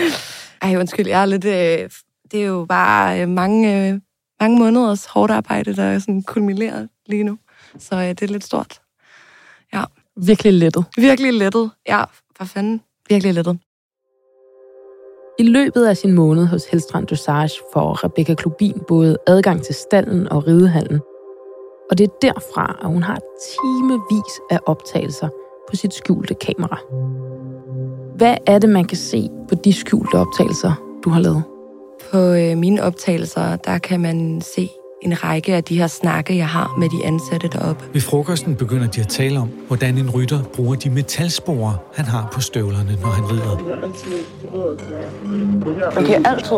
Ej, 0.61 0.75
undskyld, 0.75 1.07
jeg 1.07 1.21
er 1.21 1.25
lidt... 1.25 1.45
Øh, 1.45 1.89
det 2.31 2.41
er 2.41 2.45
jo 2.45 2.65
bare 2.69 3.21
øh, 3.21 3.27
mange, 3.29 3.89
øh, 3.89 3.99
mange 4.39 4.59
måneders 4.59 5.05
hårdt 5.05 5.31
arbejde, 5.31 5.75
der 5.75 5.83
er 5.83 5.99
sådan 5.99 6.23
kulmineret 6.23 6.89
lige 7.05 7.23
nu. 7.23 7.37
Så 7.77 7.95
øh, 7.95 8.07
det 8.07 8.21
er 8.21 8.27
lidt 8.27 8.43
stort. 8.43 8.81
Ja. 9.73 9.83
Virkelig 10.15 10.53
lettet. 10.53 10.85
Virkelig 10.97 11.33
lettet. 11.33 11.71
Ja, 11.87 12.03
for 12.37 12.45
fanden. 12.45 12.81
Virkelig 13.09 13.33
lettet. 13.33 13.59
I 15.39 15.43
løbet 15.43 15.85
af 15.85 15.97
sin 15.97 16.13
måned 16.13 16.45
hos 16.45 16.65
Helstrand 16.65 17.07
Dressage 17.07 17.61
får 17.73 18.03
Rebecca 18.03 18.33
Klubin 18.33 18.81
både 18.87 19.17
adgang 19.27 19.63
til 19.63 19.75
stallen 19.75 20.29
og 20.29 20.47
ridehallen. 20.47 20.99
Og 21.91 21.97
det 21.97 22.03
er 22.03 22.13
derfra, 22.21 22.79
at 22.81 22.87
hun 22.87 23.03
har 23.03 23.19
timevis 23.49 24.33
af 24.51 24.59
optagelser 24.65 25.29
på 25.69 25.75
sit 25.75 25.93
skjulte 25.93 26.33
kamera. 26.33 26.79
Hvad 28.15 28.37
er 28.47 28.59
det, 28.59 28.69
man 28.69 28.85
kan 28.85 28.97
se 28.97 29.29
på 29.49 29.55
de 29.55 29.73
skjulte 29.73 30.15
optagelser, 30.15 30.99
du 31.03 31.09
har 31.09 31.19
lavet? 31.19 31.43
På 32.11 32.17
øh, 32.17 32.57
mine 32.57 32.83
optagelser, 32.83 33.55
der 33.55 33.77
kan 33.77 33.99
man 33.99 34.41
se 34.41 34.69
en 35.01 35.23
række 35.23 35.55
af 35.55 35.63
de 35.63 35.77
her 35.77 35.87
snakke, 35.87 36.37
jeg 36.37 36.47
har 36.47 36.75
med 36.77 36.89
de 36.89 37.05
ansatte 37.05 37.47
deroppe. 37.47 37.85
Ved 37.93 38.01
frokosten 38.01 38.55
begynder 38.55 38.87
de 38.87 39.01
at 39.01 39.07
tale 39.07 39.39
om, 39.39 39.49
hvordan 39.67 39.97
en 39.97 40.09
rytter 40.09 40.43
bruger 40.55 40.75
de 40.75 40.89
metalsporer, 40.89 41.73
han 41.93 42.05
har 42.05 42.29
på 42.33 42.41
støvlerne, 42.41 42.97
når 43.01 43.09
han 43.09 43.23
rider. 43.31 43.51
Okay, 45.97 46.21
altid. 46.25 46.57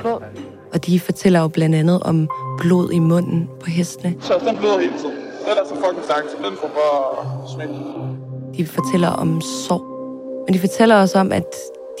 Blod. 0.00 0.22
Og 0.72 0.86
de 0.86 1.00
fortæller 1.00 1.40
jo 1.40 1.48
blandt 1.48 1.76
andet 1.76 2.02
om 2.02 2.28
blod 2.58 2.90
i 2.92 2.98
munden 2.98 3.48
på 3.60 3.66
hestene. 3.70 4.14
Så 4.20 4.34
den 4.48 4.56
bløder 4.56 4.80
hele 4.80 4.92
tiden. 4.98 5.16
Den 5.44 5.52
er 5.62 5.68
så 5.68 5.74
fucking 5.74 6.04
så 6.06 6.36
den 6.48 6.56
får 6.60 6.68
bare 6.68 7.48
smidt. 7.54 7.70
De 8.56 8.66
fortæller 8.66 9.08
om 9.08 9.40
sorg. 9.40 9.82
Men 10.46 10.54
de 10.54 10.58
fortæller 10.58 10.96
også 10.96 11.18
om, 11.18 11.32
at 11.32 11.46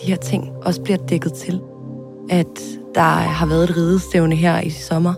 de 0.02 0.06
her 0.06 0.16
ting 0.16 0.52
også 0.64 0.82
bliver 0.82 0.96
dækket 0.96 1.32
til. 1.32 1.60
At 2.30 2.60
der 2.94 3.00
har 3.00 3.46
været 3.46 3.70
et 3.70 3.76
ridestævne 3.76 4.36
her 4.36 4.60
i 4.60 4.70
sommer, 4.70 5.14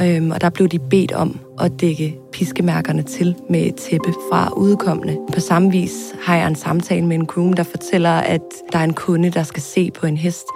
øhm, 0.00 0.30
og 0.30 0.40
der 0.40 0.50
blev 0.50 0.68
de 0.68 0.78
bedt 0.78 1.12
om 1.12 1.40
at 1.60 1.80
dække 1.80 2.18
piskemærkerne 2.32 3.02
til 3.02 3.36
med 3.50 3.66
et 3.66 3.74
tæppe 3.74 4.12
fra 4.30 4.52
udkommende. 4.56 5.18
På 5.32 5.40
samme 5.40 5.70
vis 5.70 6.14
har 6.22 6.36
jeg 6.36 6.46
en 6.46 6.54
samtale 6.54 7.06
med 7.06 7.16
en 7.16 7.26
groom, 7.26 7.52
der 7.52 7.62
fortæller, 7.62 8.10
at 8.10 8.42
der 8.72 8.78
er 8.78 8.84
en 8.84 8.94
kunde, 8.94 9.30
der 9.30 9.42
skal 9.42 9.62
se 9.62 9.90
på 9.90 10.06
en 10.06 10.16
hest. 10.16 10.46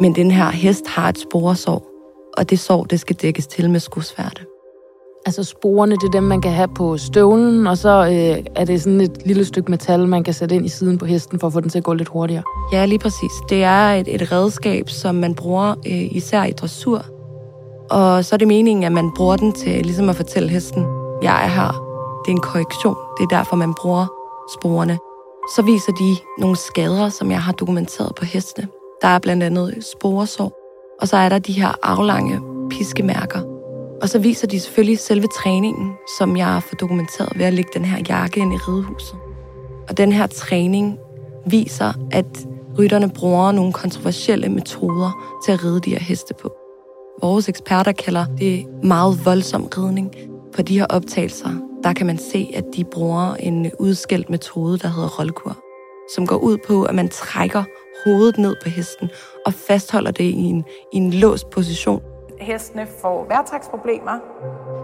Men 0.00 0.14
den 0.14 0.30
her 0.30 0.50
hest 0.50 0.88
har 0.88 1.08
et 1.08 1.18
sporesår, 1.18 1.86
og 2.36 2.50
det 2.50 2.58
sår, 2.58 2.84
det 2.84 3.00
skal 3.00 3.16
dækkes 3.16 3.46
til 3.46 3.70
med 3.70 3.80
skosværte. 3.80 4.49
Altså 5.26 5.44
sporene, 5.44 5.94
det 5.94 6.04
er 6.04 6.10
dem, 6.10 6.22
man 6.22 6.40
kan 6.40 6.52
have 6.52 6.68
på 6.68 6.98
støvlen, 6.98 7.66
og 7.66 7.78
så 7.78 7.88
øh, 7.88 8.44
er 8.56 8.64
det 8.64 8.82
sådan 8.82 9.00
et 9.00 9.26
lille 9.26 9.44
stykke 9.44 9.70
metal, 9.70 10.08
man 10.08 10.24
kan 10.24 10.34
sætte 10.34 10.54
ind 10.54 10.66
i 10.66 10.68
siden 10.68 10.98
på 10.98 11.04
hesten, 11.04 11.40
for 11.40 11.46
at 11.46 11.52
få 11.52 11.60
den 11.60 11.68
til 11.68 11.78
at 11.78 11.84
gå 11.84 11.92
lidt 11.92 12.08
hurtigere. 12.08 12.42
Ja, 12.72 12.84
lige 12.84 12.98
præcis. 12.98 13.32
Det 13.48 13.64
er 13.64 13.92
et, 13.92 14.14
et 14.14 14.32
redskab, 14.32 14.88
som 14.88 15.14
man 15.14 15.34
bruger 15.34 15.70
øh, 15.86 16.16
især 16.16 16.44
i 16.44 16.52
dressur. 16.52 17.04
Og 17.90 18.24
så 18.24 18.34
er 18.34 18.38
det 18.38 18.48
meningen, 18.48 18.84
at 18.84 18.92
man 18.92 19.10
bruger 19.16 19.36
den 19.36 19.52
til 19.52 19.84
ligesom 19.84 20.08
at 20.08 20.16
fortælle 20.16 20.48
hesten, 20.48 20.86
jeg 21.22 21.44
er 21.44 21.48
her. 21.48 21.68
Det 22.24 22.30
er 22.32 22.36
en 22.36 22.40
korrektion. 22.40 22.96
Det 23.18 23.24
er 23.24 23.36
derfor, 23.36 23.56
man 23.56 23.74
bruger 23.74 24.06
sporene. 24.58 24.98
Så 25.56 25.62
viser 25.62 25.92
de 25.92 26.16
nogle 26.38 26.56
skader, 26.56 27.08
som 27.08 27.30
jeg 27.30 27.42
har 27.42 27.52
dokumenteret 27.52 28.14
på 28.14 28.24
hestene. 28.24 28.68
Der 29.02 29.08
er 29.08 29.18
blandt 29.18 29.42
andet 29.42 29.84
sporesår, 29.92 30.52
og 31.00 31.08
så 31.08 31.16
er 31.16 31.28
der 31.28 31.38
de 31.38 31.52
her 31.52 31.78
aflange 31.82 32.40
piskemærker. 32.70 33.49
Og 34.02 34.08
så 34.08 34.18
viser 34.18 34.46
de 34.46 34.60
selvfølgelig 34.60 34.98
selve 34.98 35.26
træningen, 35.26 35.92
som 36.18 36.36
jeg 36.36 36.46
har 36.46 36.60
fået 36.60 36.80
dokumenteret 36.80 37.38
ved 37.38 37.44
at 37.44 37.52
lægge 37.52 37.70
den 37.74 37.84
her 37.84 38.02
jakke 38.08 38.40
ind 38.40 38.52
i 38.54 38.56
ridehuset. 38.56 39.18
Og 39.88 39.96
den 39.96 40.12
her 40.12 40.26
træning 40.26 40.98
viser, 41.46 41.92
at 42.12 42.46
rytterne 42.78 43.10
bruger 43.10 43.52
nogle 43.52 43.72
kontroversielle 43.72 44.48
metoder 44.48 45.38
til 45.44 45.52
at 45.52 45.64
ride 45.64 45.80
de 45.80 45.90
her 45.90 46.00
heste 46.00 46.34
på. 46.34 46.52
Vores 47.22 47.48
eksperter 47.48 47.92
kalder 47.92 48.26
det 48.38 48.66
meget 48.82 49.24
voldsom 49.24 49.68
ridning. 49.78 50.14
På 50.54 50.62
de 50.62 50.78
her 50.78 50.86
optagelser, 50.86 51.50
der 51.84 51.92
kan 51.92 52.06
man 52.06 52.18
se, 52.18 52.50
at 52.54 52.64
de 52.76 52.84
bruger 52.84 53.34
en 53.34 53.70
udskældt 53.78 54.30
metode, 54.30 54.78
der 54.78 54.88
hedder 54.88 55.18
rollkur, 55.18 55.56
som 56.14 56.26
går 56.26 56.36
ud 56.36 56.58
på, 56.66 56.82
at 56.82 56.94
man 56.94 57.08
trækker 57.08 57.64
hovedet 58.04 58.38
ned 58.38 58.56
på 58.62 58.68
hesten 58.68 59.10
og 59.46 59.54
fastholder 59.54 60.10
det 60.10 60.24
i 60.24 60.42
en, 60.42 60.64
i 60.92 60.96
en 60.96 61.10
låst 61.10 61.50
position. 61.50 62.02
Hestene 62.40 62.86
får 63.02 63.26
værtræksproblemer. 63.28 64.18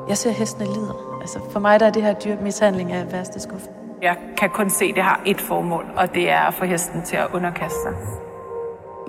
Jeg 0.08 0.18
ser, 0.18 0.30
at 0.30 0.36
hestene 0.36 0.66
lider. 0.66 1.18
Altså 1.20 1.38
for 1.50 1.60
mig 1.60 1.80
der 1.80 1.86
er 1.86 1.90
det 1.90 2.02
her 2.02 2.14
dyr 2.14 2.40
mishandling 2.40 2.92
af 2.92 3.12
værste 3.12 3.40
skuffe. 3.40 3.66
Jeg 4.02 4.16
kan 4.38 4.50
kun 4.50 4.70
se, 4.70 4.84
at 4.84 4.94
det 4.94 5.02
har 5.02 5.22
et 5.26 5.40
formål, 5.40 5.84
og 5.96 6.14
det 6.14 6.30
er 6.30 6.40
at 6.40 6.54
få 6.54 6.64
hesten 6.64 7.02
til 7.02 7.16
at 7.16 7.26
underkaste 7.34 7.78
sig. 7.82 7.92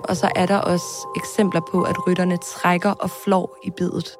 Og 0.04 0.16
så 0.16 0.30
er 0.36 0.46
der 0.46 0.58
også 0.58 1.08
eksempler 1.16 1.60
på, 1.72 1.82
at 1.82 2.06
rytterne 2.06 2.36
trækker 2.36 2.90
og 2.90 3.10
flår 3.10 3.56
i 3.62 3.70
bidet. 3.70 4.16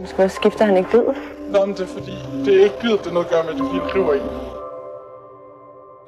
Måske 0.00 0.28
skifter 0.28 0.64
han 0.64 0.76
ikke 0.76 0.90
bid. 0.90 1.02
Nå, 1.50 1.66
men 1.66 1.74
det 1.74 1.80
er 1.80 1.86
fordi, 1.86 2.12
det 2.44 2.60
er 2.60 2.64
ikke 2.64 2.80
bidt, 2.80 3.00
det 3.00 3.06
er 3.06 3.12
noget 3.12 3.26
at 3.26 3.32
gøre 3.32 3.42
med, 3.42 3.52
at 3.52 3.58
den 3.58 3.94
river 3.94 4.14
i. 4.14 4.51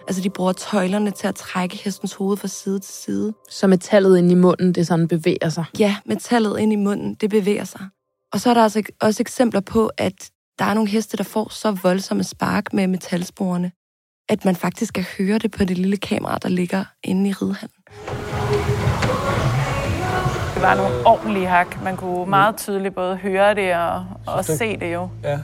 Altså, 0.08 0.23
de 0.23 0.30
bruger 0.30 0.52
tøjlerne 0.52 1.11
til 1.11 1.26
at 1.26 1.34
trække 1.34 1.76
hestens 1.76 2.14
hoved 2.14 2.37
fra 2.37 2.49
side 2.49 2.78
til 2.78 2.94
side. 2.94 3.32
Så 3.50 3.66
metallet 3.66 4.18
ind 4.18 4.30
i 4.30 4.34
munden, 4.34 4.73
det 4.73 4.87
sådan 4.87 5.08
bevæger 5.08 5.49
sig. 5.49 5.64
Ja, 5.78 5.96
metallet 6.06 6.58
ind 6.58 6.73
i 6.73 6.76
munden, 6.76 7.14
det 7.14 7.30
bevæger 7.30 7.64
sig. 7.64 7.80
Og 8.32 8.40
så 8.40 8.50
er 8.50 8.54
der 8.54 8.62
altså 8.62 8.82
også 9.00 9.23
eksempler 9.23 9.61
på, 9.61 9.90
at 9.99 10.30
der 10.58 10.64
er 10.64 10.75
nogle 10.75 10.90
heste, 10.90 11.16
der 11.16 11.25
får 11.25 11.49
så 11.52 11.70
voldsomme 11.70 12.25
spark 12.25 12.73
med 12.73 12.87
metalsporene, 12.87 13.73
at 14.28 14.44
man 14.44 14.56
faktisk 14.56 14.94
kan 14.94 15.04
høre 15.18 15.38
det 15.38 15.50
på 15.50 15.64
det 15.64 15.78
lille 15.78 15.96
kamera, 15.96 16.38
der 16.38 16.49
ligger 16.49 16.84
inde 17.04 17.30
i 17.30 17.32
ridehallen. 17.32 17.76
Det 20.54 20.62
var 20.62 20.75
nogle 20.76 21.06
ordentlige 21.06 21.46
hak. 21.46 21.82
Man 21.82 21.96
kunne 21.96 22.30
meget 22.30 22.56
tydeligt 22.56 22.94
både 22.94 23.16
høre 23.16 23.54
det 23.54 23.75
og, 23.75 24.06
og 24.26 24.46
det- 24.46 24.58
se 24.58 24.76
det 24.76 24.92
jo. 24.94 25.08
Ja. 25.23 25.38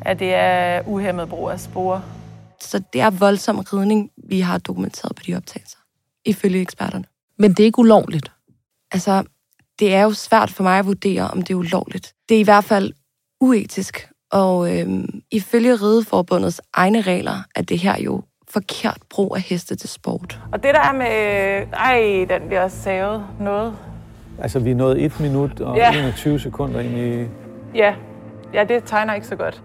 At 0.00 0.18
det 0.18 0.34
er 0.34 0.82
uhemmet 0.86 1.28
brug 1.28 1.50
af 1.50 1.60
spore. 1.60 2.02
Så 2.62 2.82
det 2.92 3.00
er 3.00 3.10
voldsom 3.10 3.58
ridning, 3.58 4.10
vi 4.28 4.40
har 4.40 4.58
dokumenteret 4.58 5.16
på 5.16 5.22
de 5.26 5.36
optagelser, 5.36 5.78
ifølge 6.24 6.60
eksperterne. 6.60 7.04
Men 7.38 7.50
det 7.50 7.60
er 7.60 7.64
ikke 7.64 7.78
ulovligt. 7.78 8.32
Altså, 8.92 9.24
det 9.78 9.94
er 9.94 10.02
jo 10.02 10.12
svært 10.12 10.50
for 10.50 10.62
mig 10.62 10.78
at 10.78 10.86
vurdere, 10.86 11.30
om 11.30 11.42
det 11.42 11.50
er 11.50 11.58
ulovligt. 11.58 12.14
Det 12.28 12.34
er 12.36 12.40
i 12.40 12.44
hvert 12.44 12.64
fald 12.64 12.92
uetisk, 13.40 14.08
og 14.32 14.78
øhm, 14.78 15.20
ifølge 15.30 15.74
Rideforbundets 15.74 16.60
egne 16.72 17.00
regler 17.00 17.42
er 17.56 17.62
det 17.62 17.78
her 17.78 18.00
jo 18.00 18.22
forkert 18.48 18.98
brug 19.10 19.36
af 19.36 19.42
heste 19.42 19.76
til 19.76 19.88
sport. 19.88 20.40
Og 20.52 20.62
det 20.62 20.74
der 20.74 20.80
er 20.80 20.92
med... 20.92 21.66
Ej, 21.72 22.26
den 22.38 22.48
bliver 22.48 22.68
savet 22.68 23.26
noget. 23.40 23.76
Altså, 24.38 24.58
vi 24.58 24.70
er 24.70 24.74
nået 24.74 25.04
1 25.04 25.20
minut 25.20 25.60
og 25.60 25.76
Ja. 25.76 25.92
21 25.92 26.40
sekunder 26.40 26.80
ind 26.80 26.98
i... 26.98 27.28
Ja, 27.74 27.94
ja 28.54 28.64
det 28.64 28.82
tegner 28.86 29.14
ikke 29.14 29.26
så 29.26 29.36
godt. 29.36 29.62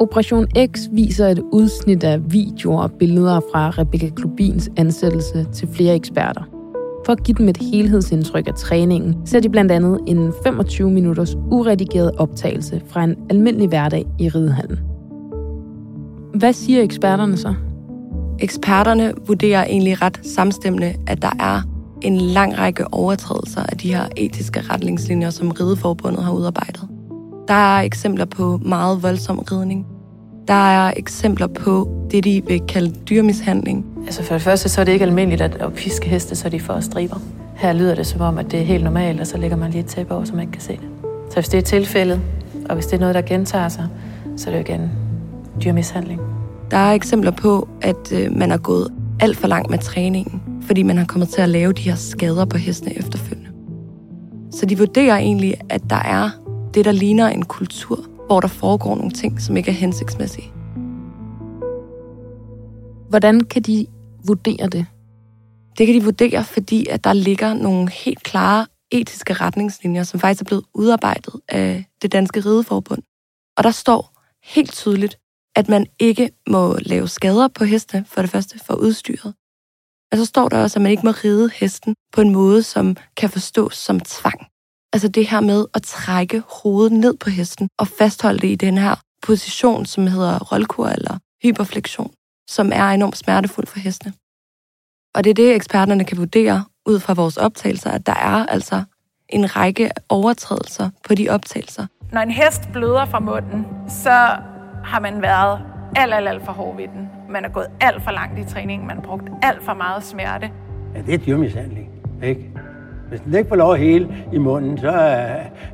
Operation 0.00 0.46
X 0.74 0.88
viser 0.92 1.28
et 1.28 1.42
udsnit 1.52 2.04
af 2.04 2.32
videoer 2.32 2.82
og 2.82 2.92
billeder 2.92 3.40
fra 3.52 3.70
Rebecca 3.70 4.08
Klubins 4.16 4.70
ansættelse 4.76 5.46
til 5.52 5.68
flere 5.68 5.94
eksperter. 5.94 6.42
For 7.06 7.12
at 7.12 7.22
give 7.22 7.34
dem 7.38 7.48
et 7.48 7.56
helhedsindtryk 7.56 8.48
af 8.48 8.54
træningen, 8.54 9.26
ser 9.26 9.40
de 9.40 9.48
blandt 9.48 9.72
andet 9.72 10.00
en 10.06 10.32
25 10.42 10.90
minutters 10.90 11.36
uredigeret 11.50 12.10
optagelse 12.18 12.82
fra 12.88 13.04
en 13.04 13.16
almindelig 13.30 13.68
hverdag 13.68 14.04
i 14.18 14.28
ridehallen. 14.28 14.78
Hvad 16.34 16.52
siger 16.52 16.82
eksperterne 16.82 17.36
så? 17.36 17.54
Eksperterne 18.38 19.12
vurderer 19.26 19.64
egentlig 19.64 20.02
ret 20.02 20.20
samstemmende, 20.26 20.94
at 21.06 21.22
der 21.22 21.32
er 21.40 21.60
en 22.02 22.16
lang 22.16 22.58
række 22.58 22.94
overtrædelser 22.94 23.62
af 23.62 23.78
de 23.78 23.94
her 23.94 24.04
etiske 24.16 24.60
retningslinjer, 24.60 25.30
som 25.30 25.50
Rideforbundet 25.50 26.24
har 26.24 26.32
udarbejdet. 26.32 26.95
Der 27.48 27.76
er 27.76 27.80
eksempler 27.80 28.24
på 28.24 28.60
meget 28.62 29.02
voldsom 29.02 29.38
ridning. 29.38 29.86
Der 30.48 30.54
er 30.54 30.92
eksempler 30.96 31.46
på 31.46 31.88
det, 32.10 32.24
de 32.24 32.42
vil 32.46 32.60
kalde 32.68 32.94
dyrmishandling. 33.10 33.86
Altså 34.06 34.22
for 34.22 34.34
det 34.34 34.42
første, 34.42 34.68
så 34.68 34.80
er 34.80 34.84
det 34.84 34.92
ikke 34.92 35.04
almindeligt 35.04 35.42
at, 35.42 35.54
at 35.54 35.72
piske 35.72 36.08
heste, 36.08 36.36
så 36.36 36.48
de 36.48 36.60
får 36.60 36.80
striber. 36.80 37.16
Her 37.56 37.72
lyder 37.72 37.94
det 37.94 38.06
som 38.06 38.20
om, 38.20 38.38
at 38.38 38.50
det 38.50 38.60
er 38.60 38.64
helt 38.64 38.84
normalt, 38.84 39.20
og 39.20 39.26
så 39.26 39.38
lægger 39.38 39.56
man 39.56 39.70
lige 39.70 39.80
et 39.80 39.86
tæppe 39.86 40.14
over, 40.14 40.24
så 40.24 40.32
man 40.32 40.40
ikke 40.40 40.52
kan 40.52 40.62
se 40.62 40.72
det. 40.72 40.88
Så 41.28 41.34
hvis 41.34 41.48
det 41.48 41.58
er 41.58 41.62
tilfældet, 41.62 42.20
og 42.68 42.74
hvis 42.74 42.86
det 42.86 42.96
er 42.96 43.00
noget, 43.00 43.14
der 43.14 43.22
gentager 43.22 43.68
sig, 43.68 43.88
så 44.36 44.50
er 44.50 44.54
det 44.54 44.68
jo 44.68 44.74
igen 44.74 44.90
dyrmishandling. 45.64 46.20
Der 46.70 46.76
er 46.76 46.92
eksempler 46.92 47.30
på, 47.30 47.68
at 47.82 48.12
øh, 48.12 48.36
man 48.36 48.52
er 48.52 48.56
gået 48.56 48.88
alt 49.20 49.36
for 49.36 49.48
langt 49.48 49.70
med 49.70 49.78
træningen, 49.78 50.42
fordi 50.62 50.82
man 50.82 50.98
har 50.98 51.04
kommet 51.04 51.28
til 51.28 51.42
at 51.42 51.48
lave 51.48 51.72
de 51.72 51.82
her 51.82 51.94
skader 51.94 52.44
på 52.44 52.58
hestene 52.58 52.98
efterfølgende. 52.98 53.50
Så 54.52 54.66
de 54.66 54.78
vurderer 54.78 55.16
egentlig, 55.16 55.54
at 55.68 55.90
der 55.90 55.96
er 55.96 56.30
det, 56.76 56.84
der 56.84 56.92
ligner 56.92 57.28
en 57.28 57.44
kultur, 57.44 57.96
hvor 58.26 58.40
der 58.40 58.48
foregår 58.48 58.94
nogle 58.94 59.10
ting, 59.10 59.40
som 59.40 59.56
ikke 59.56 59.70
er 59.70 59.74
hensigtsmæssige. 59.74 60.52
Hvordan 63.08 63.40
kan 63.40 63.62
de 63.62 63.86
vurdere 64.26 64.68
det? 64.68 64.86
Det 65.78 65.86
kan 65.86 65.94
de 65.94 66.04
vurdere, 66.04 66.44
fordi 66.44 66.86
at 66.86 67.04
der 67.04 67.12
ligger 67.12 67.54
nogle 67.54 67.90
helt 67.90 68.22
klare 68.22 68.66
etiske 68.90 69.32
retningslinjer, 69.32 70.02
som 70.02 70.20
faktisk 70.20 70.40
er 70.40 70.44
blevet 70.44 70.64
udarbejdet 70.74 71.34
af 71.48 71.84
det 72.02 72.12
danske 72.12 72.40
rideforbund. 72.40 73.02
Og 73.56 73.64
der 73.64 73.70
står 73.70 74.22
helt 74.44 74.72
tydeligt, 74.72 75.18
at 75.56 75.68
man 75.68 75.86
ikke 75.98 76.30
må 76.48 76.76
lave 76.80 77.08
skader 77.08 77.48
på 77.48 77.64
heste, 77.64 78.04
for 78.08 78.20
det 78.20 78.30
første 78.30 78.58
for 78.66 78.74
udstyret. 78.74 79.34
Og 80.12 80.18
så 80.18 80.24
står 80.24 80.48
der 80.48 80.62
også, 80.62 80.78
at 80.78 80.82
man 80.82 80.90
ikke 80.90 81.06
må 81.06 81.10
ride 81.10 81.50
hesten 81.54 81.94
på 82.12 82.20
en 82.20 82.30
måde, 82.32 82.62
som 82.62 82.96
kan 83.16 83.30
forstås 83.30 83.76
som 83.76 84.00
tvang. 84.00 84.46
Altså 84.96 85.08
det 85.08 85.26
her 85.26 85.40
med 85.40 85.64
at 85.74 85.82
trække 85.82 86.42
hovedet 86.62 86.92
ned 86.92 87.16
på 87.16 87.30
hesten 87.30 87.68
og 87.78 87.86
fastholde 87.88 88.38
det 88.38 88.48
i 88.48 88.54
den 88.54 88.78
her 88.78 88.94
position, 89.22 89.86
som 89.86 90.06
hedder 90.06 90.38
rollkur 90.38 90.86
eller 90.86 91.18
hyperflektion, 91.42 92.10
som 92.48 92.70
er 92.74 92.90
enormt 92.90 93.16
smertefuld 93.16 93.66
for 93.66 93.78
hestene. 93.78 94.12
Og 95.14 95.24
det 95.24 95.30
er 95.30 95.34
det, 95.34 95.54
eksperterne 95.54 96.04
kan 96.04 96.18
vurdere 96.18 96.64
ud 96.86 97.00
fra 97.00 97.14
vores 97.14 97.36
optagelser, 97.36 97.90
at 97.90 98.06
der 98.06 98.12
er 98.12 98.46
altså 98.46 98.82
en 99.28 99.56
række 99.56 99.90
overtrædelser 100.08 100.90
på 101.08 101.14
de 101.14 101.28
optagelser. 101.28 101.86
Når 102.12 102.20
en 102.20 102.30
hest 102.30 102.62
bløder 102.72 103.06
fra 103.06 103.20
munden, 103.20 103.66
så 103.88 104.16
har 104.84 105.00
man 105.00 105.22
været 105.22 105.60
alt, 105.96 106.14
alt, 106.14 106.28
alt 106.28 106.44
for 106.44 106.52
hård 106.52 106.76
ved 106.76 106.88
den. 106.88 107.08
Man 107.30 107.44
er 107.44 107.48
gået 107.48 107.66
alt 107.80 108.02
for 108.02 108.10
langt 108.10 108.38
i 108.38 108.54
træningen. 108.54 108.88
Man 108.88 108.96
har 108.96 109.04
brugt 109.04 109.28
alt 109.42 109.64
for 109.64 109.74
meget 109.74 110.04
smerte. 110.04 110.50
Ja, 110.94 111.02
det 111.02 111.14
er 111.14 111.18
dyrmishandling, 111.18 111.88
ikke? 112.22 112.50
Hvis 113.08 113.20
den 113.20 113.34
ikke 113.34 113.48
får 113.48 113.56
lov 113.56 113.72
at 113.74 113.80
hele 113.80 114.08
i 114.32 114.38
munden, 114.38 114.78
så 114.78 114.90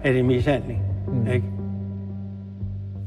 er 0.03 0.13
det 0.13 0.25
mishandling, 0.25 0.83
mm. 1.09 1.27
ikke? 1.27 1.47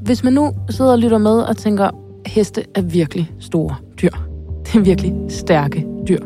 Hvis 0.02 0.24
man 0.24 0.32
nu 0.32 0.52
sidder 0.70 0.92
og 0.92 0.98
lytter 0.98 1.18
med 1.18 1.40
og 1.40 1.56
tænker, 1.56 1.90
heste 2.26 2.64
er 2.74 2.82
virkelig 2.82 3.32
store 3.38 3.76
dyr. 4.02 4.10
Det 4.64 4.74
er 4.74 4.80
virkelig 4.80 5.14
stærke 5.28 5.86
dyr. 6.08 6.20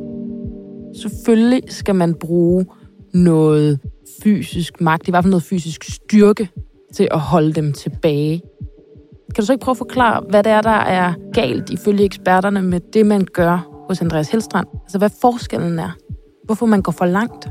Selvfølgelig 1.03 1.63
skal 1.67 1.95
man 1.95 2.15
bruge 2.15 2.67
noget 3.15 3.81
fysisk 4.23 4.81
magt, 4.81 5.09
i 5.09 5.11
hvert 5.11 5.25
fald 5.25 5.31
noget 5.31 5.43
fysisk 5.43 5.85
styrke, 5.85 6.49
til 6.95 7.09
at 7.11 7.21
holde 7.21 7.53
dem 7.53 7.73
tilbage. 7.73 8.43
Kan 9.35 9.43
du 9.43 9.47
så 9.47 9.53
ikke 9.53 9.65
prøve 9.65 9.73
at 9.73 9.79
forklare, 9.79 10.23
hvad 10.31 10.43
det 10.43 10.53
er, 10.53 10.61
der 10.61 10.71
er 10.71 11.13
galt 11.33 11.71
ifølge 11.71 12.05
eksperterne 12.05 12.63
med 12.63 12.81
det, 12.93 13.07
man 13.07 13.27
gør 13.33 13.85
hos 13.89 14.03
Andreas 14.03 14.31
Helstrand? 14.31 14.67
Altså, 14.83 14.99
hvad 14.99 15.11
forskellen 15.21 15.79
er? 15.79 15.91
Hvorfor 16.45 16.67
man 16.67 16.83
går 16.83 16.93
for 16.93 17.07
langt? 17.07 17.49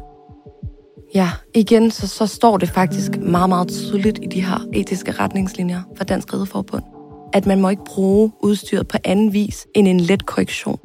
Ja, 1.16 1.30
igen, 1.56 1.92
så, 1.92 2.08
så 2.08 2.26
står 2.28 2.58
det 2.58 2.70
faktisk 2.70 3.18
meget, 3.18 3.50
meget 3.50 3.68
tydeligt 3.68 4.20
i 4.22 4.28
de 4.28 4.42
her 4.42 4.68
etiske 4.74 5.12
retningslinjer 5.12 5.82
fra 5.98 6.04
Dansk 6.04 6.34
Rideforbund, 6.34 6.84
at 7.34 7.46
man 7.46 7.62
må 7.62 7.70
ikke 7.70 7.86
bruge 7.86 8.32
udstyret 8.44 8.88
på 8.88 8.98
anden 9.04 9.34
vis 9.34 9.68
end 9.76 9.88
en 9.88 10.00
let 10.00 10.26
korrektion. 10.26 10.80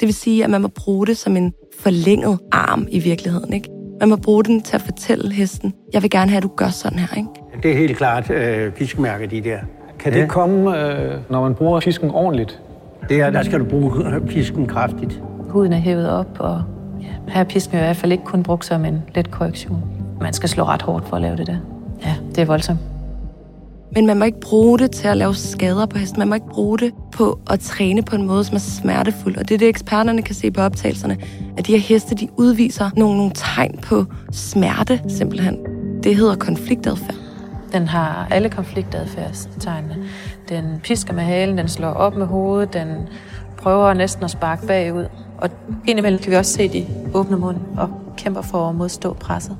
Det 0.00 0.06
vil 0.06 0.14
sige, 0.14 0.44
at 0.44 0.50
man 0.50 0.62
må 0.62 0.68
bruge 0.68 1.06
det 1.06 1.16
som 1.16 1.36
en 1.36 1.52
forlænget 1.80 2.38
arm 2.52 2.86
i 2.90 2.98
virkeligheden. 2.98 3.52
Ikke? 3.52 3.68
Man 4.00 4.08
må 4.08 4.16
bruge 4.16 4.44
den 4.44 4.62
til 4.62 4.74
at 4.74 4.82
fortælle 4.82 5.32
hesten, 5.32 5.74
jeg 5.92 6.02
vil 6.02 6.10
gerne 6.10 6.30
have, 6.30 6.36
at 6.36 6.42
du 6.42 6.50
gør 6.56 6.68
sådan 6.68 6.98
her. 6.98 7.16
Ikke? 7.16 7.28
Det 7.62 7.70
er 7.70 7.76
helt 7.76 7.96
klart 7.96 8.30
øh, 8.30 8.72
piskmærker, 8.72 9.26
de 9.26 9.40
der. 9.40 9.58
Kan 9.98 10.12
det 10.12 10.20
ja. 10.20 10.26
komme, 10.26 10.80
øh, 10.80 11.18
når 11.30 11.42
man 11.42 11.54
bruger 11.54 11.80
pisken 11.80 12.10
ordentligt? 12.10 12.60
Det 13.08 13.20
er, 13.20 13.30
der 13.30 13.42
skal 13.42 13.60
du 13.60 13.64
bruge 13.64 14.20
pisken 14.28 14.66
kraftigt. 14.66 15.22
Huden 15.48 15.72
er 15.72 15.78
hævet 15.78 16.10
op, 16.10 16.36
og 16.38 16.62
ja, 17.06 17.32
her 17.32 17.40
er 17.40 17.44
pisken 17.44 17.76
i 17.76 17.80
hvert 17.80 17.96
fald 17.96 18.12
ikke 18.12 18.24
kun 18.24 18.42
brugt 18.42 18.64
som 18.64 18.84
en 18.84 19.02
let 19.14 19.30
korrektion. 19.30 19.82
Man 20.20 20.32
skal 20.32 20.48
slå 20.48 20.64
ret 20.64 20.82
hårdt 20.82 21.08
for 21.08 21.16
at 21.16 21.22
lave 21.22 21.36
det 21.36 21.46
der. 21.46 21.56
Ja, 22.04 22.14
det 22.28 22.38
er 22.38 22.46
voldsomt. 22.46 22.78
Men 23.94 24.06
man 24.06 24.18
må 24.18 24.24
ikke 24.24 24.40
bruge 24.40 24.78
det 24.78 24.90
til 24.90 25.08
at 25.08 25.16
lave 25.16 25.34
skader 25.34 25.86
på 25.86 25.98
hesten. 25.98 26.18
Man 26.18 26.28
må 26.28 26.34
ikke 26.34 26.48
bruge 26.48 26.78
det 26.78 26.92
på 27.12 27.38
at 27.50 27.60
træne 27.60 28.02
på 28.02 28.16
en 28.16 28.26
måde, 28.26 28.44
som 28.44 28.54
er 28.54 28.58
smertefuld. 28.58 29.36
Og 29.36 29.48
det 29.48 29.54
er 29.54 29.58
det, 29.58 29.68
eksperterne 29.68 30.22
kan 30.22 30.34
se 30.34 30.50
på 30.50 30.60
optagelserne, 30.60 31.18
at 31.58 31.66
de 31.66 31.72
her 31.72 31.78
heste, 31.78 32.14
de 32.14 32.28
udviser 32.36 32.90
nogle, 32.96 33.16
nogle 33.16 33.32
tegn 33.34 33.78
på 33.82 34.04
smerte, 34.32 35.00
simpelthen. 35.08 35.58
Det 36.02 36.16
hedder 36.16 36.36
konfliktadfærd. 36.36 37.14
Den 37.72 37.88
har 37.88 38.28
alle 38.30 38.48
konfliktadfærdstegnene. 38.48 39.96
Den 40.48 40.80
pisker 40.82 41.14
med 41.14 41.22
halen, 41.22 41.58
den 41.58 41.68
slår 41.68 41.88
op 41.88 42.16
med 42.16 42.26
hovedet, 42.26 42.72
den 42.72 42.88
prøver 43.56 43.94
næsten 43.94 44.24
at 44.24 44.30
sparke 44.30 44.66
bagud. 44.66 45.06
Og 45.38 45.50
indimellem 45.86 46.22
kan 46.22 46.30
vi 46.30 46.36
også 46.36 46.52
se, 46.52 46.68
de 46.68 46.86
åbner 47.14 47.36
munden 47.36 47.62
og 47.76 47.90
kæmper 48.16 48.42
for 48.42 48.68
at 48.68 48.74
modstå 48.74 49.12
presset. 49.12 49.56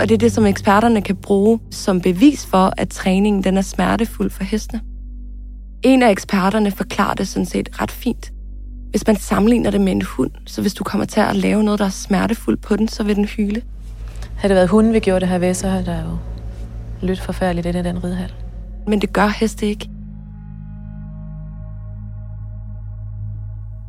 Og 0.00 0.08
det 0.08 0.14
er 0.14 0.18
det, 0.18 0.32
som 0.32 0.46
eksperterne 0.46 1.02
kan 1.02 1.16
bruge 1.16 1.60
som 1.70 2.00
bevis 2.00 2.46
for, 2.46 2.72
at 2.76 2.88
træningen 2.88 3.44
den 3.44 3.56
er 3.56 3.62
smertefuld 3.62 4.30
for 4.30 4.44
hestene. 4.44 4.80
En 5.82 6.02
af 6.02 6.10
eksperterne 6.10 6.70
forklarer 6.70 7.14
det 7.14 7.28
sådan 7.28 7.46
set 7.46 7.80
ret 7.80 7.90
fint. 7.90 8.32
Hvis 8.90 9.06
man 9.06 9.16
sammenligner 9.16 9.70
det 9.70 9.80
med 9.80 9.92
en 9.92 10.02
hund, 10.02 10.30
så 10.46 10.60
hvis 10.60 10.74
du 10.74 10.84
kommer 10.84 11.04
til 11.04 11.20
at 11.20 11.36
lave 11.36 11.62
noget, 11.62 11.78
der 11.78 11.86
er 11.86 11.90
smertefuldt 11.90 12.60
på 12.60 12.76
den, 12.76 12.88
så 12.88 13.02
vil 13.02 13.16
den 13.16 13.24
hyle. 13.24 13.62
Havde 14.36 14.48
det 14.48 14.56
været 14.56 14.68
hunden, 14.68 14.92
vi 14.92 15.00
gjorde 15.00 15.20
det 15.20 15.28
her 15.28 15.38
ved, 15.38 15.54
så 15.54 15.68
havde 15.68 15.84
der 15.84 16.02
jo 16.02 16.16
lyt 17.06 17.20
forfærdeligt 17.20 17.66
i 17.66 17.82
den 17.82 18.04
ridehal. 18.04 18.32
Men 18.86 19.00
det 19.00 19.12
gør 19.12 19.26
heste 19.26 19.66
ikke. 19.66 19.91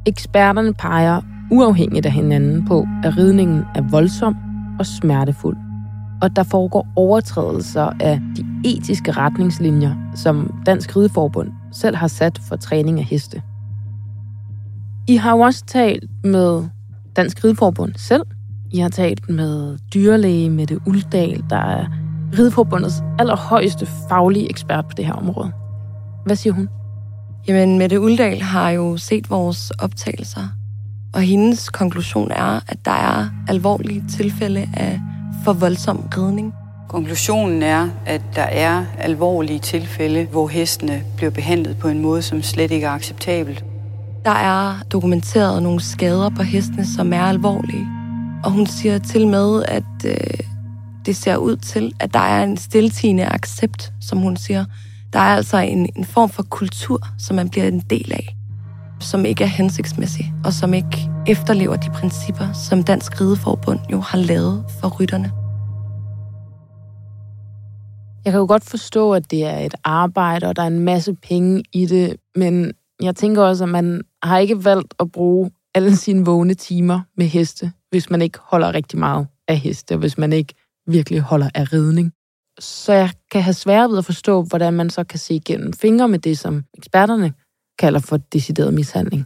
Eksperterne 0.05 0.73
peger 0.73 1.21
uafhængigt 1.51 2.05
af 2.05 2.11
hinanden 2.11 2.65
på, 2.65 2.87
at 3.03 3.17
ridningen 3.17 3.63
er 3.75 3.81
voldsom 3.81 4.35
og 4.79 4.85
smertefuld, 4.85 5.57
og 6.21 6.35
der 6.35 6.43
foregår 6.43 6.87
overtrædelser 6.95 7.91
af 7.99 8.21
de 8.37 8.45
etiske 8.65 9.11
retningslinjer, 9.11 9.95
som 10.15 10.63
Dansk 10.65 10.97
Rideforbund 10.97 11.51
selv 11.71 11.95
har 11.95 12.07
sat 12.07 12.39
for 12.47 12.55
træning 12.55 12.99
af 12.99 13.05
heste. 13.05 13.41
I 15.07 15.15
har 15.15 15.31
jo 15.31 15.39
også 15.39 15.65
talt 15.65 16.03
med 16.23 16.63
Dansk 17.15 17.43
Rideforbund 17.43 17.93
selv. 17.95 18.23
I 18.71 18.79
har 18.79 18.89
talt 18.89 19.29
med 19.29 19.77
dyrlæge 19.93 20.49
Mette 20.49 20.79
Uldal, 20.87 21.43
der 21.49 21.57
er 21.57 21.85
Rideforbundets 22.37 23.03
allerhøjeste 23.19 23.85
faglige 24.09 24.49
ekspert 24.49 24.85
på 24.85 24.93
det 24.97 25.05
her 25.05 25.13
område. 25.13 25.51
Hvad 26.25 26.35
siger 26.35 26.53
hun? 26.53 26.69
Jamen, 27.47 27.77
Mette 27.77 27.99
Uldal 27.99 28.41
har 28.41 28.69
jo 28.69 28.97
set 28.97 29.29
vores 29.29 29.71
optagelser, 29.71 30.47
og 31.13 31.21
hendes 31.21 31.69
konklusion 31.69 32.32
er, 32.32 32.60
at 32.67 32.77
der 32.86 32.91
er 32.91 33.29
alvorlige 33.47 34.03
tilfælde 34.17 34.69
af 34.73 34.99
for 35.43 35.53
voldsom 35.53 36.10
ridning. 36.17 36.53
Konklusionen 36.89 37.63
er, 37.63 37.89
at 38.06 38.21
der 38.36 38.41
er 38.41 38.86
alvorlige 38.99 39.60
tilfælde, 39.60 40.25
hvor 40.25 40.47
hestene 40.47 41.03
bliver 41.15 41.32
behandlet 41.32 41.77
på 41.77 41.88
en 41.88 41.99
måde, 41.99 42.21
som 42.21 42.43
slet 42.43 42.71
ikke 42.71 42.86
er 42.86 42.91
acceptabelt. 42.91 43.65
Der 44.25 44.32
er 44.32 44.84
dokumenteret 44.91 45.63
nogle 45.63 45.79
skader 45.79 46.29
på 46.29 46.43
hestene, 46.43 46.86
som 46.86 47.13
er 47.13 47.23
alvorlige. 47.23 47.88
Og 48.43 48.51
hun 48.51 48.65
siger 48.65 48.99
til 48.99 49.27
med, 49.27 49.63
at 49.67 49.84
øh, 50.06 50.39
det 51.06 51.15
ser 51.15 51.36
ud 51.38 51.56
til, 51.56 51.93
at 51.99 52.13
der 52.13 52.19
er 52.19 52.43
en 52.43 52.58
stiltigende 52.58 53.25
accept, 53.25 53.93
som 54.01 54.17
hun 54.17 54.38
siger. 54.38 54.65
Der 55.13 55.19
er 55.19 55.36
altså 55.36 55.58
en, 55.58 55.89
en 55.95 56.06
form 56.06 56.30
for 56.30 56.43
kultur, 56.43 56.99
som 57.19 57.36
man 57.36 57.49
bliver 57.49 57.67
en 57.67 57.80
del 57.80 58.12
af, 58.12 58.36
som 58.99 59.26
ikke 59.26 59.43
er 59.43 59.47
hensigtsmæssig, 59.47 60.34
og 60.45 60.54
som 60.54 60.73
ikke 60.73 61.10
efterlever 61.28 61.76
de 61.76 61.89
principper, 61.89 62.54
som 62.54 62.84
Dansk 62.84 63.21
Rideforbund 63.21 63.80
jo 63.91 63.99
har 63.99 64.17
lavet 64.17 64.65
for 64.82 64.99
rytterne. 64.99 65.32
Jeg 68.26 68.34
kan 68.34 68.39
jo 68.39 68.45
godt 68.47 68.63
forstå, 68.63 69.13
at 69.13 69.32
det 69.32 69.45
er 69.45 69.58
et 69.58 69.76
arbejde, 69.84 70.47
og 70.47 70.56
der 70.56 70.62
er 70.62 70.67
en 70.67 70.80
masse 70.80 71.13
penge 71.13 71.63
i 71.73 71.86
det, 71.86 72.15
men 72.36 72.71
jeg 73.02 73.15
tænker 73.15 73.41
også, 73.41 73.63
at 73.63 73.69
man 73.69 74.02
har 74.23 74.38
ikke 74.38 74.65
valgt 74.65 74.93
at 74.99 75.12
bruge 75.12 75.52
alle 75.76 75.95
sine 75.95 76.26
vågne 76.26 76.54
timer 76.54 77.02
med 77.17 77.26
heste, 77.26 77.71
hvis 77.89 78.10
man 78.10 78.21
ikke 78.21 78.39
holder 78.41 78.73
rigtig 78.73 78.99
meget 78.99 79.28
af 79.47 79.58
heste, 79.58 79.93
og 79.93 79.99
hvis 79.99 80.17
man 80.17 80.34
ikke 80.34 80.54
virkelig 80.88 81.21
holder 81.21 81.49
af 81.56 81.73
ridning. 81.73 82.12
Så 82.59 82.93
jeg 82.93 83.09
kan 83.31 83.41
have 83.41 83.53
svært 83.53 83.89
ved 83.89 83.97
at 83.97 84.05
forstå, 84.05 84.41
hvordan 84.41 84.73
man 84.73 84.89
så 84.89 85.03
kan 85.03 85.19
se 85.19 85.33
igennem 85.33 85.73
fingre 85.73 86.07
med 86.07 86.19
det, 86.19 86.37
som 86.37 86.63
eksperterne 86.73 87.33
kalder 87.79 87.99
for 87.99 88.17
decideret 88.17 88.73
mishandling. 88.73 89.25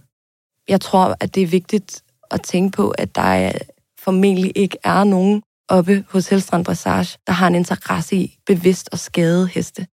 Jeg 0.68 0.82
tror, 0.82 1.16
at 1.20 1.36
det 1.36 1.44
er 1.44 1.48
vigtigt 1.48 2.04
at 2.32 2.42
tænke 2.42 2.76
på, 2.76 2.90
at 2.90 3.16
der 3.16 3.52
formentlig 4.00 4.52
ikke 4.56 4.78
er 4.84 5.04
nogen 5.04 5.44
oppe 5.70 6.06
hos 6.10 6.30
Helstrand 6.30 6.66
Dressage, 6.66 7.18
der 7.28 7.34
har 7.34 7.48
en 7.48 7.56
interesse 7.56 8.16
i 8.16 8.38
bevidst 8.46 8.90
at 8.92 9.00
skade 9.00 9.48
heste. 9.48 9.88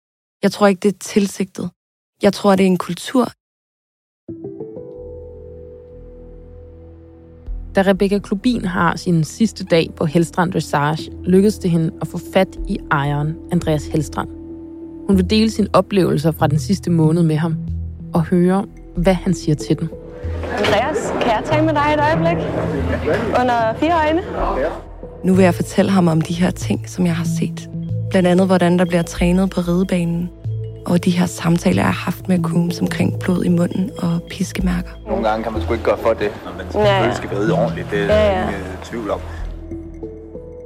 Jeg 0.44 0.52
tror 0.52 0.68
ikke, 0.68 0.80
det 0.80 0.94
er 0.94 1.00
tilsigtet. 1.00 1.70
Jeg 2.22 2.34
tror, 2.34 2.56
det 2.56 2.64
er 2.64 2.68
en 2.68 2.78
kultur. 2.78 3.32
Da 7.76 7.82
Rebecca 7.82 8.20
Klubin 8.20 8.66
har 8.66 8.96
sin 8.96 9.24
sidste 9.24 9.64
dag 9.64 9.90
på 9.96 10.06
Helstrand 10.06 10.52
Dressage, 10.52 11.12
lykkedes 11.24 11.60
det 11.60 11.72
hende 11.72 11.92
at 12.02 12.08
få 12.08 12.20
fat 12.34 12.48
i 12.68 12.80
ejeren, 12.92 13.36
Andreas 13.52 13.86
Helstrand. 13.86 14.30
Hun 15.08 15.18
vil 15.18 15.30
dele 15.30 15.52
sine 15.52 15.68
oplevelser 15.74 16.32
fra 16.32 16.48
den 16.48 16.60
sidste 16.60 16.92
måned 16.92 17.24
med 17.24 17.36
ham 17.36 17.56
og 18.14 18.22
høre, 18.22 18.66
hvad 18.96 19.14
han 19.14 19.34
siger 19.34 19.56
til 19.56 19.80
den. 19.80 19.90
Andreas, 20.58 21.14
kan 21.22 21.32
jeg 21.32 21.42
tale 21.46 21.66
med 21.66 21.74
dig 21.74 21.94
et 21.94 22.00
øjeblik? 22.00 22.46
Under 23.40 23.74
fire 23.80 23.94
øjne? 24.08 24.22
Nu 25.24 25.34
vil 25.34 25.44
jeg 25.44 25.56
fortælle 25.56 25.92
ham 25.92 26.08
om 26.08 26.22
de 26.22 26.34
her 26.34 26.52
ting, 26.52 26.90
som 26.90 27.06
jeg 27.06 27.16
har 27.16 27.28
set. 27.40 27.70
Blandt 28.10 28.28
andet, 28.28 28.46
hvordan 28.48 28.80
der 28.80 28.86
bliver 28.86 29.04
trænet 29.04 29.50
på 29.50 29.62
ridebanen, 29.62 30.30
og 30.86 31.06
de 31.06 31.12
her 31.12 31.26
samtaler, 31.26 31.82
jeg 31.82 31.86
har 31.94 32.04
haft 32.12 32.28
med 32.28 32.40
Coombs 32.44 32.80
omkring 32.82 33.20
blod 33.20 33.44
i 33.44 33.50
munden 33.50 33.92
og 33.98 34.20
piskemærker. 34.30 34.90
Nogle 35.08 35.28
gange 35.30 35.44
kan 35.44 35.54
man 35.54 35.62
sgu 35.62 35.74
ikke 35.74 35.86
gøre 35.86 35.98
for 35.98 36.14
det, 36.14 36.32
når 36.46 36.52
man 36.52 36.66
Ja, 36.74 36.80
ja. 36.80 36.86
selvfølgelig 36.86 37.16
skal 37.18 37.30
ride 37.30 37.54
ordentligt. 37.54 37.88
Det 37.92 38.00
er 38.00 38.06
Ja, 38.06 38.40
ja, 38.42 38.48
ikke 38.48 38.60
tvivl 38.84 39.10
om. 39.10 39.20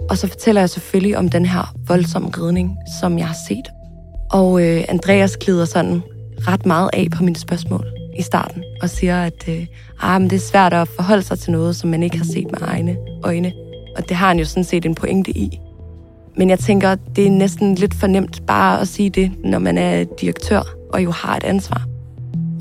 Og 0.10 0.18
så 0.18 0.28
fortæller 0.28 0.62
jeg 0.62 0.70
selvfølgelig 0.70 1.18
om 1.18 1.30
den 1.30 1.46
her 1.46 1.74
voldsomme 1.88 2.30
ridning, 2.38 2.78
som 3.02 3.18
jeg 3.18 3.28
har 3.28 3.38
set. 3.48 3.66
Og 4.32 4.62
øh, 4.64 4.84
Andreas 4.90 5.38
glider 5.38 5.66
sådan 5.66 6.02
ret 6.48 6.66
meget 6.66 6.90
af 6.94 7.08
på 7.18 7.24
mine 7.24 7.36
spørgsmål 7.36 7.86
i 8.18 8.22
starten, 8.22 8.64
og 8.82 8.90
siger, 8.90 9.22
at 9.24 9.44
øh, 9.50 9.66
ah, 10.02 10.22
men 10.22 10.30
det 10.30 10.36
er 10.36 10.40
svært 10.40 10.74
at 10.74 10.88
forholde 10.88 11.24
sig 11.24 11.40
til 11.40 11.52
noget, 11.52 11.76
som 11.76 11.90
man 11.90 12.04
ikke 12.04 12.18
har 12.18 12.26
set 12.26 12.52
med 12.52 12.60
egne 12.62 12.96
øjne. 13.24 13.52
Og 13.98 14.10
det 14.10 14.18
har 14.18 14.28
han 14.28 14.40
jo 14.40 14.46
sådan 14.46 14.64
set 14.64 14.86
en 14.86 14.96
pointe 14.96 15.32
i. 15.32 15.60
Men 16.38 16.50
jeg 16.50 16.60
tænker, 16.60 16.96
det 17.16 17.28
er 17.28 17.32
næsten 17.32 17.76
lidt 17.76 17.94
for 18.00 18.08
nemt 18.08 18.46
bare 18.48 18.82
at 18.82 18.88
sige 18.88 19.10
det, 19.10 19.32
når 19.44 19.60
man 19.60 19.78
er 19.78 20.04
direktør 20.04 20.62
og 20.94 21.04
jo 21.04 21.12
har 21.12 21.36
et 21.38 21.44
ansvar. 21.44 21.82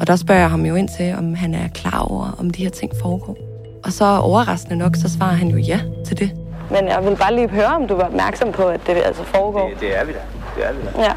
Og 0.00 0.06
der 0.06 0.16
spørger 0.16 0.40
jeg 0.40 0.50
ham 0.50 0.64
jo 0.66 0.74
ind 0.74 0.88
til, 0.98 1.14
om 1.18 1.34
han 1.34 1.54
er 1.54 1.68
klar 1.74 1.98
over, 2.10 2.36
om 2.38 2.50
de 2.50 2.62
her 2.62 2.70
ting 2.70 2.92
foregår. 3.02 3.36
Og 3.84 3.92
så 3.92 4.04
overraskende 4.04 4.76
nok, 4.76 4.96
så 4.96 5.08
svarer 5.10 5.32
han 5.34 5.48
jo 5.48 5.56
ja 5.56 5.80
til 6.06 6.18
det. 6.18 6.30
Men 6.70 6.88
jeg 6.88 7.04
vil 7.04 7.16
bare 7.16 7.34
lige 7.34 7.48
høre, 7.48 7.66
om 7.66 7.86
du 7.88 7.94
var 7.94 8.04
opmærksom 8.04 8.52
på, 8.52 8.62
at 8.62 8.80
det 8.86 8.96
altså 9.04 9.22
foregår. 9.24 9.68
Det, 9.68 9.80
det 9.80 9.98
er 10.00 10.04
vi 10.04 10.12
da. 10.12 10.18
Det 10.56 10.66
er 10.68 10.72
vi 10.72 10.78
da. 10.96 11.02
Ja. 11.02 11.12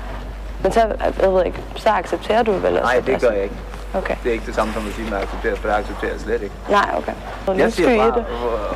Men 0.63 0.72
så, 0.72 0.80
jeg 1.22 1.32
ved 1.34 1.46
ikke, 1.46 1.58
så 1.76 1.89
accepterer 1.89 2.43
du 2.43 2.54
det 2.54 2.63
vel? 2.63 2.74
Nej, 2.74 2.93
altså? 2.96 3.12
det 3.12 3.22
gør 3.22 3.32
jeg 3.32 3.43
ikke. 3.43 3.56
Okay. 3.93 4.15
Det 4.24 4.30
er 4.30 4.34
ikke 4.34 4.46
det 4.46 4.56
samme 4.56 4.74
som 4.74 4.88
at 4.88 4.93
sige, 4.93 5.06
at 5.06 5.12
man 5.12 5.22
accepterer, 5.22 5.56
for 5.56 5.67
det 5.67 5.76
accepterer 5.76 6.12
jeg 6.12 6.20
slet 6.22 6.41
ikke. 6.41 6.56
Nej, 6.70 6.89
okay. 6.98 7.12
Så 7.46 7.52
Jeg 7.54 7.74
siger 7.74 7.98
bare 7.98 8.20
det. 8.20 8.26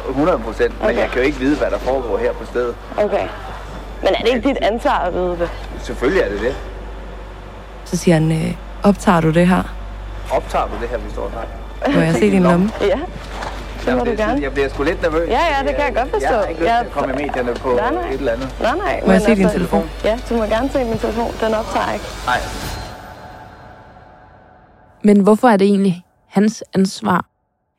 øh, 0.05 0.09
100 0.09 0.39
procent, 0.39 0.73
men 0.81 0.89
Okay. 0.89 0.99
jeg 0.99 1.07
kan 1.09 1.17
jo 1.21 1.25
ikke 1.25 1.39
vide, 1.39 1.55
hvad 1.57 1.69
der 1.71 1.77
foregår 1.77 2.17
her 2.17 2.33
på 2.33 2.45
stedet. 2.45 2.75
Okay. 2.97 3.27
Men 4.03 4.13
er 4.15 4.19
det 4.23 4.27
ikke 4.35 4.49
dit 4.49 4.57
ansvar 4.61 4.97
at 4.99 5.13
vide 5.13 5.37
det? 5.39 5.49
Selvfølgelig 5.81 6.21
er 6.23 6.29
det 6.29 6.41
det. 6.41 6.55
Så 7.85 7.97
siger 7.97 8.13
han, 8.15 8.31
øh, 8.31 8.55
optager 8.83 9.21
du 9.21 9.31
det 9.31 9.47
her? 9.47 9.63
Optager 10.31 10.65
du 10.67 10.73
det 10.81 10.89
her, 10.89 10.97
vi 10.97 11.11
står 11.11 11.29
snakker? 11.31 11.99
Må 11.99 12.05
jeg 12.05 12.13
se 12.13 12.31
din 12.31 12.43
lomme? 12.43 12.71
Ja. 12.81 12.99
Det 13.85 13.97
må 13.97 14.03
du 14.03 14.11
gerne. 14.17 14.41
Jeg 14.41 14.51
bliver 14.53 14.69
sgu 14.69 14.83
lidt 14.83 15.01
nervøs. 15.01 15.29
Ja, 15.29 15.39
ja, 15.57 15.67
det 15.67 15.75
kan 15.75 15.85
jeg 15.85 15.95
godt 15.95 16.09
forstå. 16.09 16.27
Jeg 16.29 16.37
har 16.39 16.43
ikke 16.45 16.61
lyst 16.61 16.69
til 16.69 16.77
at 16.77 16.85
Jeg- 16.85 16.91
komme 16.91 17.13
i 17.13 17.17
medierne 17.27 17.53
på 17.53 17.69
Nej, 17.75 17.93
nej. 17.93 18.09
et 18.09 18.13
eller 18.13 18.31
andet. 18.31 18.49
Nej, 18.61 18.75
nej. 18.77 19.01
Må 19.05 19.11
jeg 19.11 19.21
men 19.21 19.21
se 19.21 19.35
din 19.35 19.43
altså- 19.43 19.57
telefon? 19.57 19.89
Ja, 20.03 20.19
du 20.29 20.35
må 20.37 20.43
gerne 20.43 20.69
se 20.69 20.83
min 20.83 20.97
telefon. 20.97 21.31
Den 21.41 21.53
optager 21.53 21.93
ikke. 21.93 22.05
Nej. 22.25 22.39
Men 25.03 25.19
hvorfor 25.19 25.47
er 25.47 25.57
det 25.57 25.65
egentlig 25.67 26.03
hans 26.27 26.63
ansvar? 26.75 27.25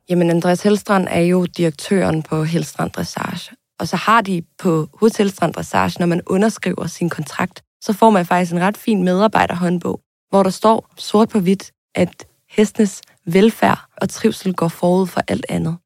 Jamen, 0.09 0.31
Andreas 0.31 0.63
Helstrand 0.63 1.07
er 1.11 1.21
jo 1.21 1.45
direktøren 1.47 2.23
på 2.23 2.45
Helstrand 2.45 2.91
Dressage. 2.91 3.53
Og 3.83 3.89
så 3.89 3.97
har 3.97 4.21
de 4.21 4.43
på 4.63 4.89
Hotel 5.01 5.31
Strand 5.31 5.53
Dressage, 5.53 5.97
når 5.99 6.07
man 6.07 6.21
underskriver 6.27 6.87
sin 6.87 7.09
kontrakt, 7.09 7.63
så 7.81 7.93
får 7.93 8.11
man 8.11 8.27
faktisk 8.27 8.53
en 8.53 8.61
ret 8.61 8.77
fin 8.77 9.05
medarbejderhåndbog, 9.05 10.01
hvor 10.31 10.43
der 10.43 10.51
står 10.51 10.93
sort 10.97 11.29
på 11.29 11.39
hvidt, 11.39 11.73
at 11.95 12.27
hestenes 12.51 13.03
velfærd 13.27 13.79
og 13.97 14.09
trivsel 14.09 14.55
går 14.55 14.69
forud 14.69 15.07
for 15.07 15.21
alt 15.29 15.47
andet. 15.49 15.77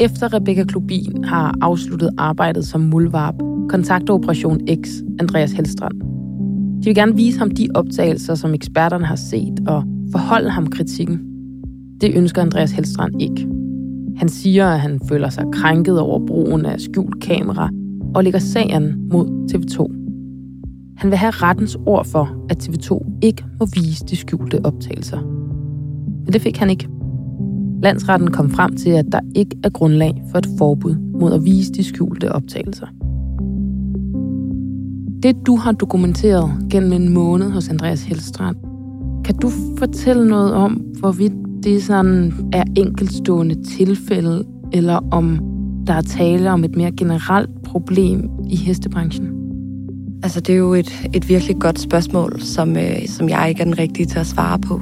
Efter 0.00 0.34
Rebecca 0.34 0.64
Klubin 0.64 1.24
har 1.24 1.54
afsluttet 1.60 2.10
arbejdet 2.18 2.66
som 2.66 2.80
mulvarp, 2.80 3.34
kontakter 3.68 4.14
Operation 4.14 4.60
X 4.84 4.88
Andreas 5.20 5.52
Helstrand. 5.52 6.00
De 6.80 6.84
vil 6.84 6.94
gerne 6.94 7.16
vise 7.16 7.38
ham 7.38 7.50
de 7.50 7.68
optagelser, 7.74 8.34
som 8.34 8.54
eksperterne 8.54 9.06
har 9.06 9.16
set, 9.16 9.68
og 9.68 9.84
forholde 10.12 10.50
ham 10.50 10.66
kritikken. 10.66 11.20
Det 12.00 12.16
ønsker 12.16 12.42
Andreas 12.42 12.72
Helstrand 12.72 13.22
ikke. 13.22 13.55
Han 14.16 14.28
siger, 14.28 14.66
at 14.66 14.80
han 14.80 15.00
føler 15.08 15.28
sig 15.28 15.44
krænket 15.52 16.00
over 16.00 16.26
brugen 16.26 16.66
af 16.66 16.80
skjult 16.80 17.20
kamera 17.22 17.70
og 18.14 18.24
lægger 18.24 18.38
sagen 18.38 19.08
mod 19.12 19.26
TV2. 19.52 20.06
Han 20.96 21.10
vil 21.10 21.18
have 21.18 21.30
rettens 21.30 21.78
ord 21.86 22.06
for, 22.06 22.46
at 22.50 22.68
TV2 22.68 23.18
ikke 23.22 23.44
må 23.60 23.66
vise 23.74 24.04
de 24.04 24.16
skjulte 24.16 24.64
optagelser. 24.64 25.20
Men 26.24 26.32
det 26.32 26.42
fik 26.42 26.56
han 26.56 26.70
ikke. 26.70 26.88
Landsretten 27.82 28.30
kom 28.30 28.50
frem 28.50 28.76
til, 28.76 28.90
at 28.90 29.04
der 29.12 29.20
ikke 29.34 29.56
er 29.64 29.68
grundlag 29.68 30.22
for 30.30 30.38
et 30.38 30.46
forbud 30.58 30.96
mod 31.20 31.32
at 31.32 31.44
vise 31.44 31.72
de 31.72 31.84
skjulte 31.84 32.32
optagelser. 32.32 32.86
Det, 35.22 35.46
du 35.46 35.56
har 35.56 35.72
dokumenteret 35.72 36.50
gennem 36.70 36.92
en 36.92 37.14
måned 37.14 37.50
hos 37.50 37.68
Andreas 37.68 38.04
Helstrand, 38.04 38.56
kan 39.24 39.36
du 39.36 39.50
fortælle 39.78 40.28
noget 40.28 40.52
om, 40.52 40.72
hvorvidt 40.72 41.45
det 41.66 41.84
sådan 41.84 42.32
er 42.52 42.64
enkeltstående 42.76 43.64
tilfælde, 43.64 44.44
eller 44.72 45.00
om 45.10 45.40
der 45.86 45.94
er 45.94 46.00
tale 46.00 46.50
om 46.50 46.64
et 46.64 46.76
mere 46.76 46.92
generelt 46.92 47.50
problem 47.64 48.30
i 48.50 48.56
hestebranchen? 48.56 49.30
Altså, 50.22 50.40
det 50.40 50.52
er 50.52 50.56
jo 50.56 50.74
et, 50.74 51.08
et 51.14 51.28
virkelig 51.28 51.56
godt 51.60 51.78
spørgsmål, 51.78 52.40
som, 52.40 52.76
øh, 52.76 53.06
som 53.06 53.28
jeg 53.28 53.48
ikke 53.48 53.60
er 53.60 53.64
den 53.64 53.78
rigtige 53.78 54.06
til 54.06 54.18
at 54.18 54.26
svare 54.26 54.58
på. 54.58 54.80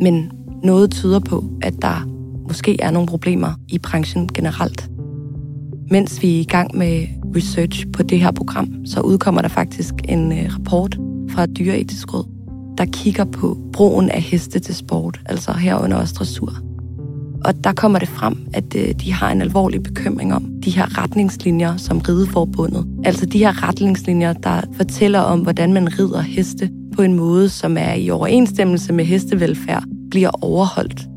Men 0.00 0.30
noget 0.64 0.90
tyder 0.90 1.18
på, 1.18 1.44
at 1.62 1.74
der 1.82 2.08
måske 2.48 2.80
er 2.80 2.90
nogle 2.90 3.08
problemer 3.08 3.54
i 3.68 3.78
branchen 3.78 4.28
generelt. 4.28 4.90
Mens 5.90 6.22
vi 6.22 6.36
er 6.36 6.40
i 6.40 6.44
gang 6.44 6.76
med 6.76 7.06
research 7.36 7.86
på 7.92 8.02
det 8.02 8.20
her 8.20 8.30
program, 8.30 8.86
så 8.86 9.00
udkommer 9.00 9.42
der 9.42 9.48
faktisk 9.48 9.94
en 10.08 10.32
øh, 10.32 10.54
rapport 10.54 10.98
fra 11.30 11.46
Dyreetisk 11.46 12.14
Råd, 12.14 12.39
der 12.80 12.86
kigger 12.86 13.24
på 13.24 13.58
brugen 13.72 14.10
af 14.10 14.22
heste 14.22 14.58
til 14.58 14.74
sport, 14.74 15.20
altså 15.26 15.52
herunder 15.52 15.96
også 15.96 16.14
dressur. 16.14 16.52
Og 17.44 17.64
der 17.64 17.72
kommer 17.72 17.98
det 17.98 18.08
frem, 18.08 18.48
at 18.54 18.76
øh, 18.76 18.94
de 18.94 19.12
har 19.12 19.32
en 19.32 19.42
alvorlig 19.42 19.82
bekymring 19.82 20.34
om 20.34 20.60
de 20.64 20.70
her 20.70 21.02
retningslinjer 21.02 21.76
som 21.76 21.98
rideforbundet. 21.98 22.86
Altså 23.04 23.26
de 23.26 23.38
her 23.38 23.68
retningslinjer, 23.68 24.32
der 24.32 24.60
fortæller 24.76 25.20
om, 25.20 25.40
hvordan 25.40 25.72
man 25.72 25.98
rider 25.98 26.20
heste 26.20 26.70
på 26.96 27.02
en 27.02 27.14
måde, 27.14 27.48
som 27.48 27.76
er 27.76 27.92
i 27.92 28.10
overensstemmelse 28.10 28.92
med 28.92 29.04
hestevelfærd, 29.04 29.84
bliver 30.10 30.30
overholdt. 30.44 31.08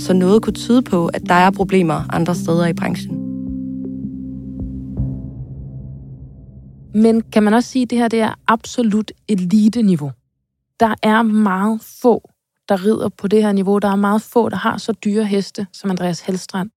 Så 0.00 0.12
noget 0.12 0.42
kunne 0.42 0.54
tyde 0.54 0.82
på, 0.82 1.06
at 1.06 1.22
der 1.28 1.34
er 1.34 1.50
problemer 1.50 2.14
andre 2.14 2.34
steder 2.34 2.66
i 2.66 2.72
branchen. 2.72 3.18
Men 6.94 7.22
kan 7.32 7.42
man 7.42 7.54
også 7.54 7.68
sige, 7.68 7.82
at 7.82 7.90
det 7.90 7.98
her 7.98 8.08
det 8.08 8.20
er 8.20 8.34
absolut 8.48 9.12
elite-niveau? 9.28 10.10
Der 10.80 10.94
er 11.02 11.22
meget 11.22 11.80
få, 12.02 12.30
der 12.68 12.84
rider 12.84 13.08
på 13.08 13.28
det 13.28 13.42
her 13.42 13.52
niveau. 13.52 13.78
Der 13.78 13.88
er 13.88 13.96
meget 13.96 14.22
få, 14.22 14.48
der 14.48 14.56
har 14.56 14.78
så 14.78 14.92
dyre 14.92 15.24
heste 15.24 15.66
som 15.72 15.90
Andreas 15.90 16.20
Helstrand. 16.20 16.70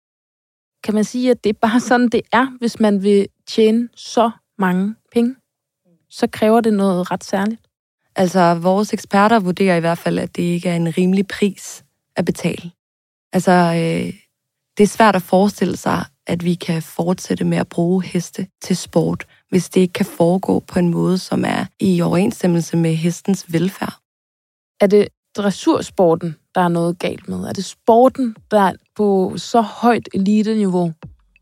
Kan 0.84 0.94
man 0.94 1.04
sige, 1.04 1.30
at 1.30 1.44
det 1.44 1.50
er 1.50 1.58
bare 1.60 1.80
sådan, 1.90 2.08
det 2.08 2.20
er, 2.32 2.46
hvis 2.58 2.80
man 2.80 3.02
vil 3.02 3.26
tjene 3.46 3.88
så 3.96 4.30
mange 4.58 4.94
penge? 5.12 5.36
Så 6.10 6.26
kræver 6.26 6.60
det 6.60 6.72
noget 6.74 7.10
ret 7.10 7.24
særligt. 7.24 7.60
Altså, 8.16 8.54
vores 8.54 8.92
eksperter 8.92 9.40
vurderer 9.40 9.76
i 9.76 9.80
hvert 9.80 9.98
fald, 9.98 10.18
at 10.18 10.36
det 10.36 10.42
ikke 10.42 10.68
er 10.68 10.76
en 10.76 10.98
rimelig 10.98 11.26
pris 11.26 11.84
at 12.16 12.24
betale. 12.24 12.70
Altså, 13.32 13.52
øh, 13.52 14.14
det 14.76 14.82
er 14.82 14.86
svært 14.86 15.16
at 15.16 15.22
forestille 15.22 15.76
sig, 15.76 16.04
at 16.26 16.44
vi 16.44 16.54
kan 16.54 16.82
fortsætte 16.82 17.44
med 17.44 17.58
at 17.58 17.68
bruge 17.68 18.04
heste 18.04 18.46
til 18.62 18.76
sport, 18.76 19.26
hvis 19.52 19.68
det 19.68 19.80
ikke 19.80 19.92
kan 19.92 20.06
foregå 20.06 20.60
på 20.60 20.78
en 20.78 20.88
måde, 20.88 21.18
som 21.18 21.44
er 21.44 21.64
i 21.80 22.00
overensstemmelse 22.00 22.76
med 22.76 22.94
hestens 22.94 23.52
velfærd. 23.52 23.94
Er 24.80 24.86
det 24.86 25.08
dressursporten, 25.36 26.36
der 26.54 26.60
er 26.60 26.68
noget 26.68 26.98
galt 26.98 27.28
med? 27.28 27.38
Er 27.38 27.52
det 27.52 27.64
sporten, 27.64 28.36
der 28.50 28.60
er 28.60 28.72
på 28.96 29.32
så 29.36 29.60
højt 29.60 30.08
elite-niveau, 30.14 30.92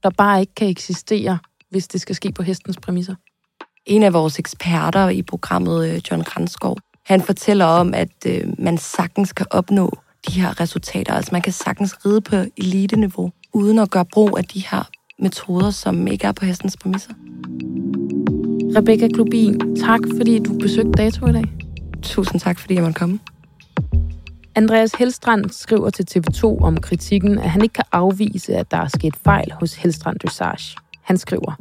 der 0.03 0.11
bare 0.11 0.41
ikke 0.41 0.55
kan 0.55 0.69
eksistere 0.69 1.39
hvis 1.71 1.89
det 1.89 2.01
skal 2.01 2.15
ske 2.15 2.33
på 2.33 2.43
hestens 2.43 2.77
præmisser? 2.77 3.15
En 3.87 4.03
af 4.03 4.13
vores 4.13 4.39
eksperter 4.39 5.09
i 5.09 5.23
programmet, 5.23 5.89
øh, 5.89 6.01
John 6.11 6.25
Kranskov, 6.25 6.77
han 7.07 7.23
fortæller 7.23 7.65
om, 7.65 7.95
at 7.95 8.27
øh, 8.27 8.55
man 8.59 8.79
sagtens 8.79 9.33
kan 9.33 9.47
opnå 9.51 9.99
de 10.29 10.41
her 10.41 10.61
resultater. 10.61 11.15
Altså 11.15 11.29
man 11.33 11.43
kan 11.43 11.53
sagtens 11.53 12.07
ride 12.07 12.21
på 12.21 12.37
elite-niveau, 12.57 13.33
uden 13.53 13.79
at 13.79 13.91
gøre 13.91 14.05
brug 14.05 14.39
af 14.39 14.45
de 14.45 14.65
her 14.71 14.85
metoder, 15.23 15.71
som 15.71 16.07
ikke 16.07 16.27
er 16.27 16.33
på 16.33 16.45
hestens 16.45 16.77
præmisser. 16.77 17.13
Rebecca 18.77 19.09
Klubin, 19.09 19.77
tak 19.77 20.01
fordi 20.17 20.39
du 20.39 20.59
besøgte 20.59 20.93
Dato 20.93 21.27
i 21.27 21.33
dag. 21.33 21.45
Tusind 22.03 22.41
tak, 22.41 22.59
fordi 22.59 22.75
jeg 22.75 22.83
måtte 22.83 22.99
komme. 22.99 23.19
Andreas 24.55 24.93
Helstrand 24.93 25.51
skriver 25.51 25.91
til 25.91 26.07
TV2 26.11 26.45
om 26.45 26.77
kritikken, 26.77 27.39
at 27.39 27.51
han 27.51 27.63
ikke 27.63 27.73
kan 27.73 27.85
afvise, 27.93 28.57
at 28.57 28.71
der 28.71 28.77
er 28.77 28.89
sket 28.89 29.17
fejl 29.25 29.53
hos 29.53 29.75
Helstrand 29.75 30.19
Dressage. 30.19 30.77
Han 31.03 31.19
skriver, 31.19 31.55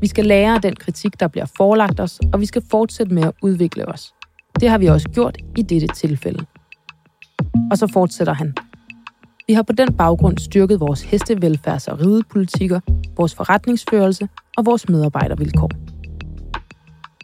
vi 0.00 0.06
skal 0.06 0.26
lære 0.26 0.54
af 0.54 0.62
den 0.62 0.76
kritik, 0.76 1.20
der 1.20 1.28
bliver 1.28 1.46
forelagt 1.56 2.00
os, 2.00 2.20
og 2.32 2.40
vi 2.40 2.46
skal 2.46 2.62
fortsætte 2.70 3.14
med 3.14 3.22
at 3.22 3.32
udvikle 3.42 3.88
os. 3.88 4.14
Det 4.60 4.68
har 4.70 4.78
vi 4.78 4.86
også 4.86 5.08
gjort 5.08 5.38
i 5.56 5.62
dette 5.62 5.86
tilfælde. 5.86 6.44
Og 7.70 7.78
så 7.78 7.86
fortsætter 7.92 8.32
han. 8.32 8.54
Vi 9.46 9.52
har 9.52 9.62
på 9.62 9.72
den 9.72 9.92
baggrund 9.92 10.38
styrket 10.38 10.80
vores 10.80 11.02
hestevelfærds- 11.02 11.88
og 11.88 12.00
ridepolitikker, 12.00 12.80
vores 13.16 13.34
forretningsførelse 13.34 14.28
og 14.56 14.66
vores 14.66 14.88
medarbejdervilkår. 14.88 15.70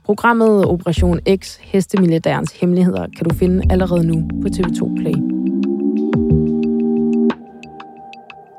Programmet 0.05 0.67
Operation 0.67 1.21
X, 1.37 1.57
Hestemilliardærens 1.61 2.53
Hemmeligheder, 2.53 3.07
kan 3.17 3.29
du 3.29 3.35
finde 3.35 3.63
allerede 3.71 4.07
nu 4.07 4.29
på 4.43 4.49
TV2 4.49 4.95
Play. 4.97 5.15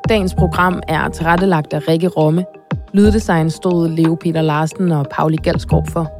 Dagens 0.10 0.34
program 0.34 0.82
er 0.88 1.10
tilrettelagt 1.10 1.74
af 1.74 1.88
Rikke 1.88 2.08
Romme. 2.08 2.46
Lyddesign 2.94 3.50
stod 3.50 3.90
Leo 3.90 4.16
Peter 4.16 4.42
Larsen 4.42 4.92
og 4.92 5.06
Pauli 5.12 5.38
Galskov 5.38 5.88
for. 5.88 6.12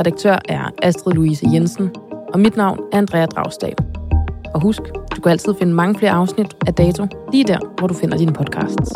Redaktør 0.00 0.38
er 0.48 0.70
Astrid 0.82 1.14
Louise 1.14 1.46
Jensen, 1.52 1.90
og 2.34 2.40
mit 2.40 2.56
navn 2.56 2.78
er 2.92 2.98
Andrea 2.98 3.26
Dragstad. 3.26 4.05
Og 4.54 4.62
husk, 4.62 4.82
du 5.16 5.20
kan 5.20 5.30
altid 5.32 5.54
finde 5.58 5.74
mange 5.74 5.98
flere 5.98 6.12
afsnit 6.12 6.56
af 6.66 6.74
Dato 6.74 7.06
lige 7.32 7.44
der, 7.44 7.58
hvor 7.78 7.86
du 7.86 7.94
finder 7.94 8.18
dine 8.18 8.32
podcasts. 8.32 8.92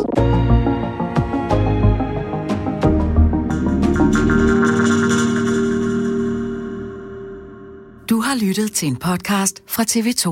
Du 8.09 8.19
har 8.19 8.35
lyttet 8.45 8.71
til 8.71 8.87
en 8.87 8.95
podcast 8.95 9.63
fra 9.67 9.83
TV2. 9.83 10.25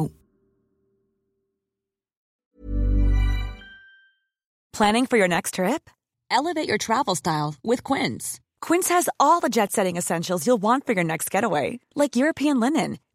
Planning 4.74 5.08
for 5.10 5.18
your 5.18 5.28
next 5.28 5.54
trip? 5.56 5.90
Elevate 6.32 6.70
your 6.70 6.78
travel 6.78 7.16
style 7.16 7.56
with 7.70 7.82
Quince. 7.84 8.40
Quince 8.62 8.90
has 8.90 9.10
all 9.20 9.40
the 9.42 9.50
jet 9.50 9.72
setting 9.72 9.98
essentials 9.98 10.46
you'll 10.46 10.62
want 10.62 10.86
for 10.86 10.94
your 10.94 11.04
next 11.04 11.32
getaway, 11.32 11.80
like 11.96 12.16
European 12.16 12.60
linen, 12.60 12.98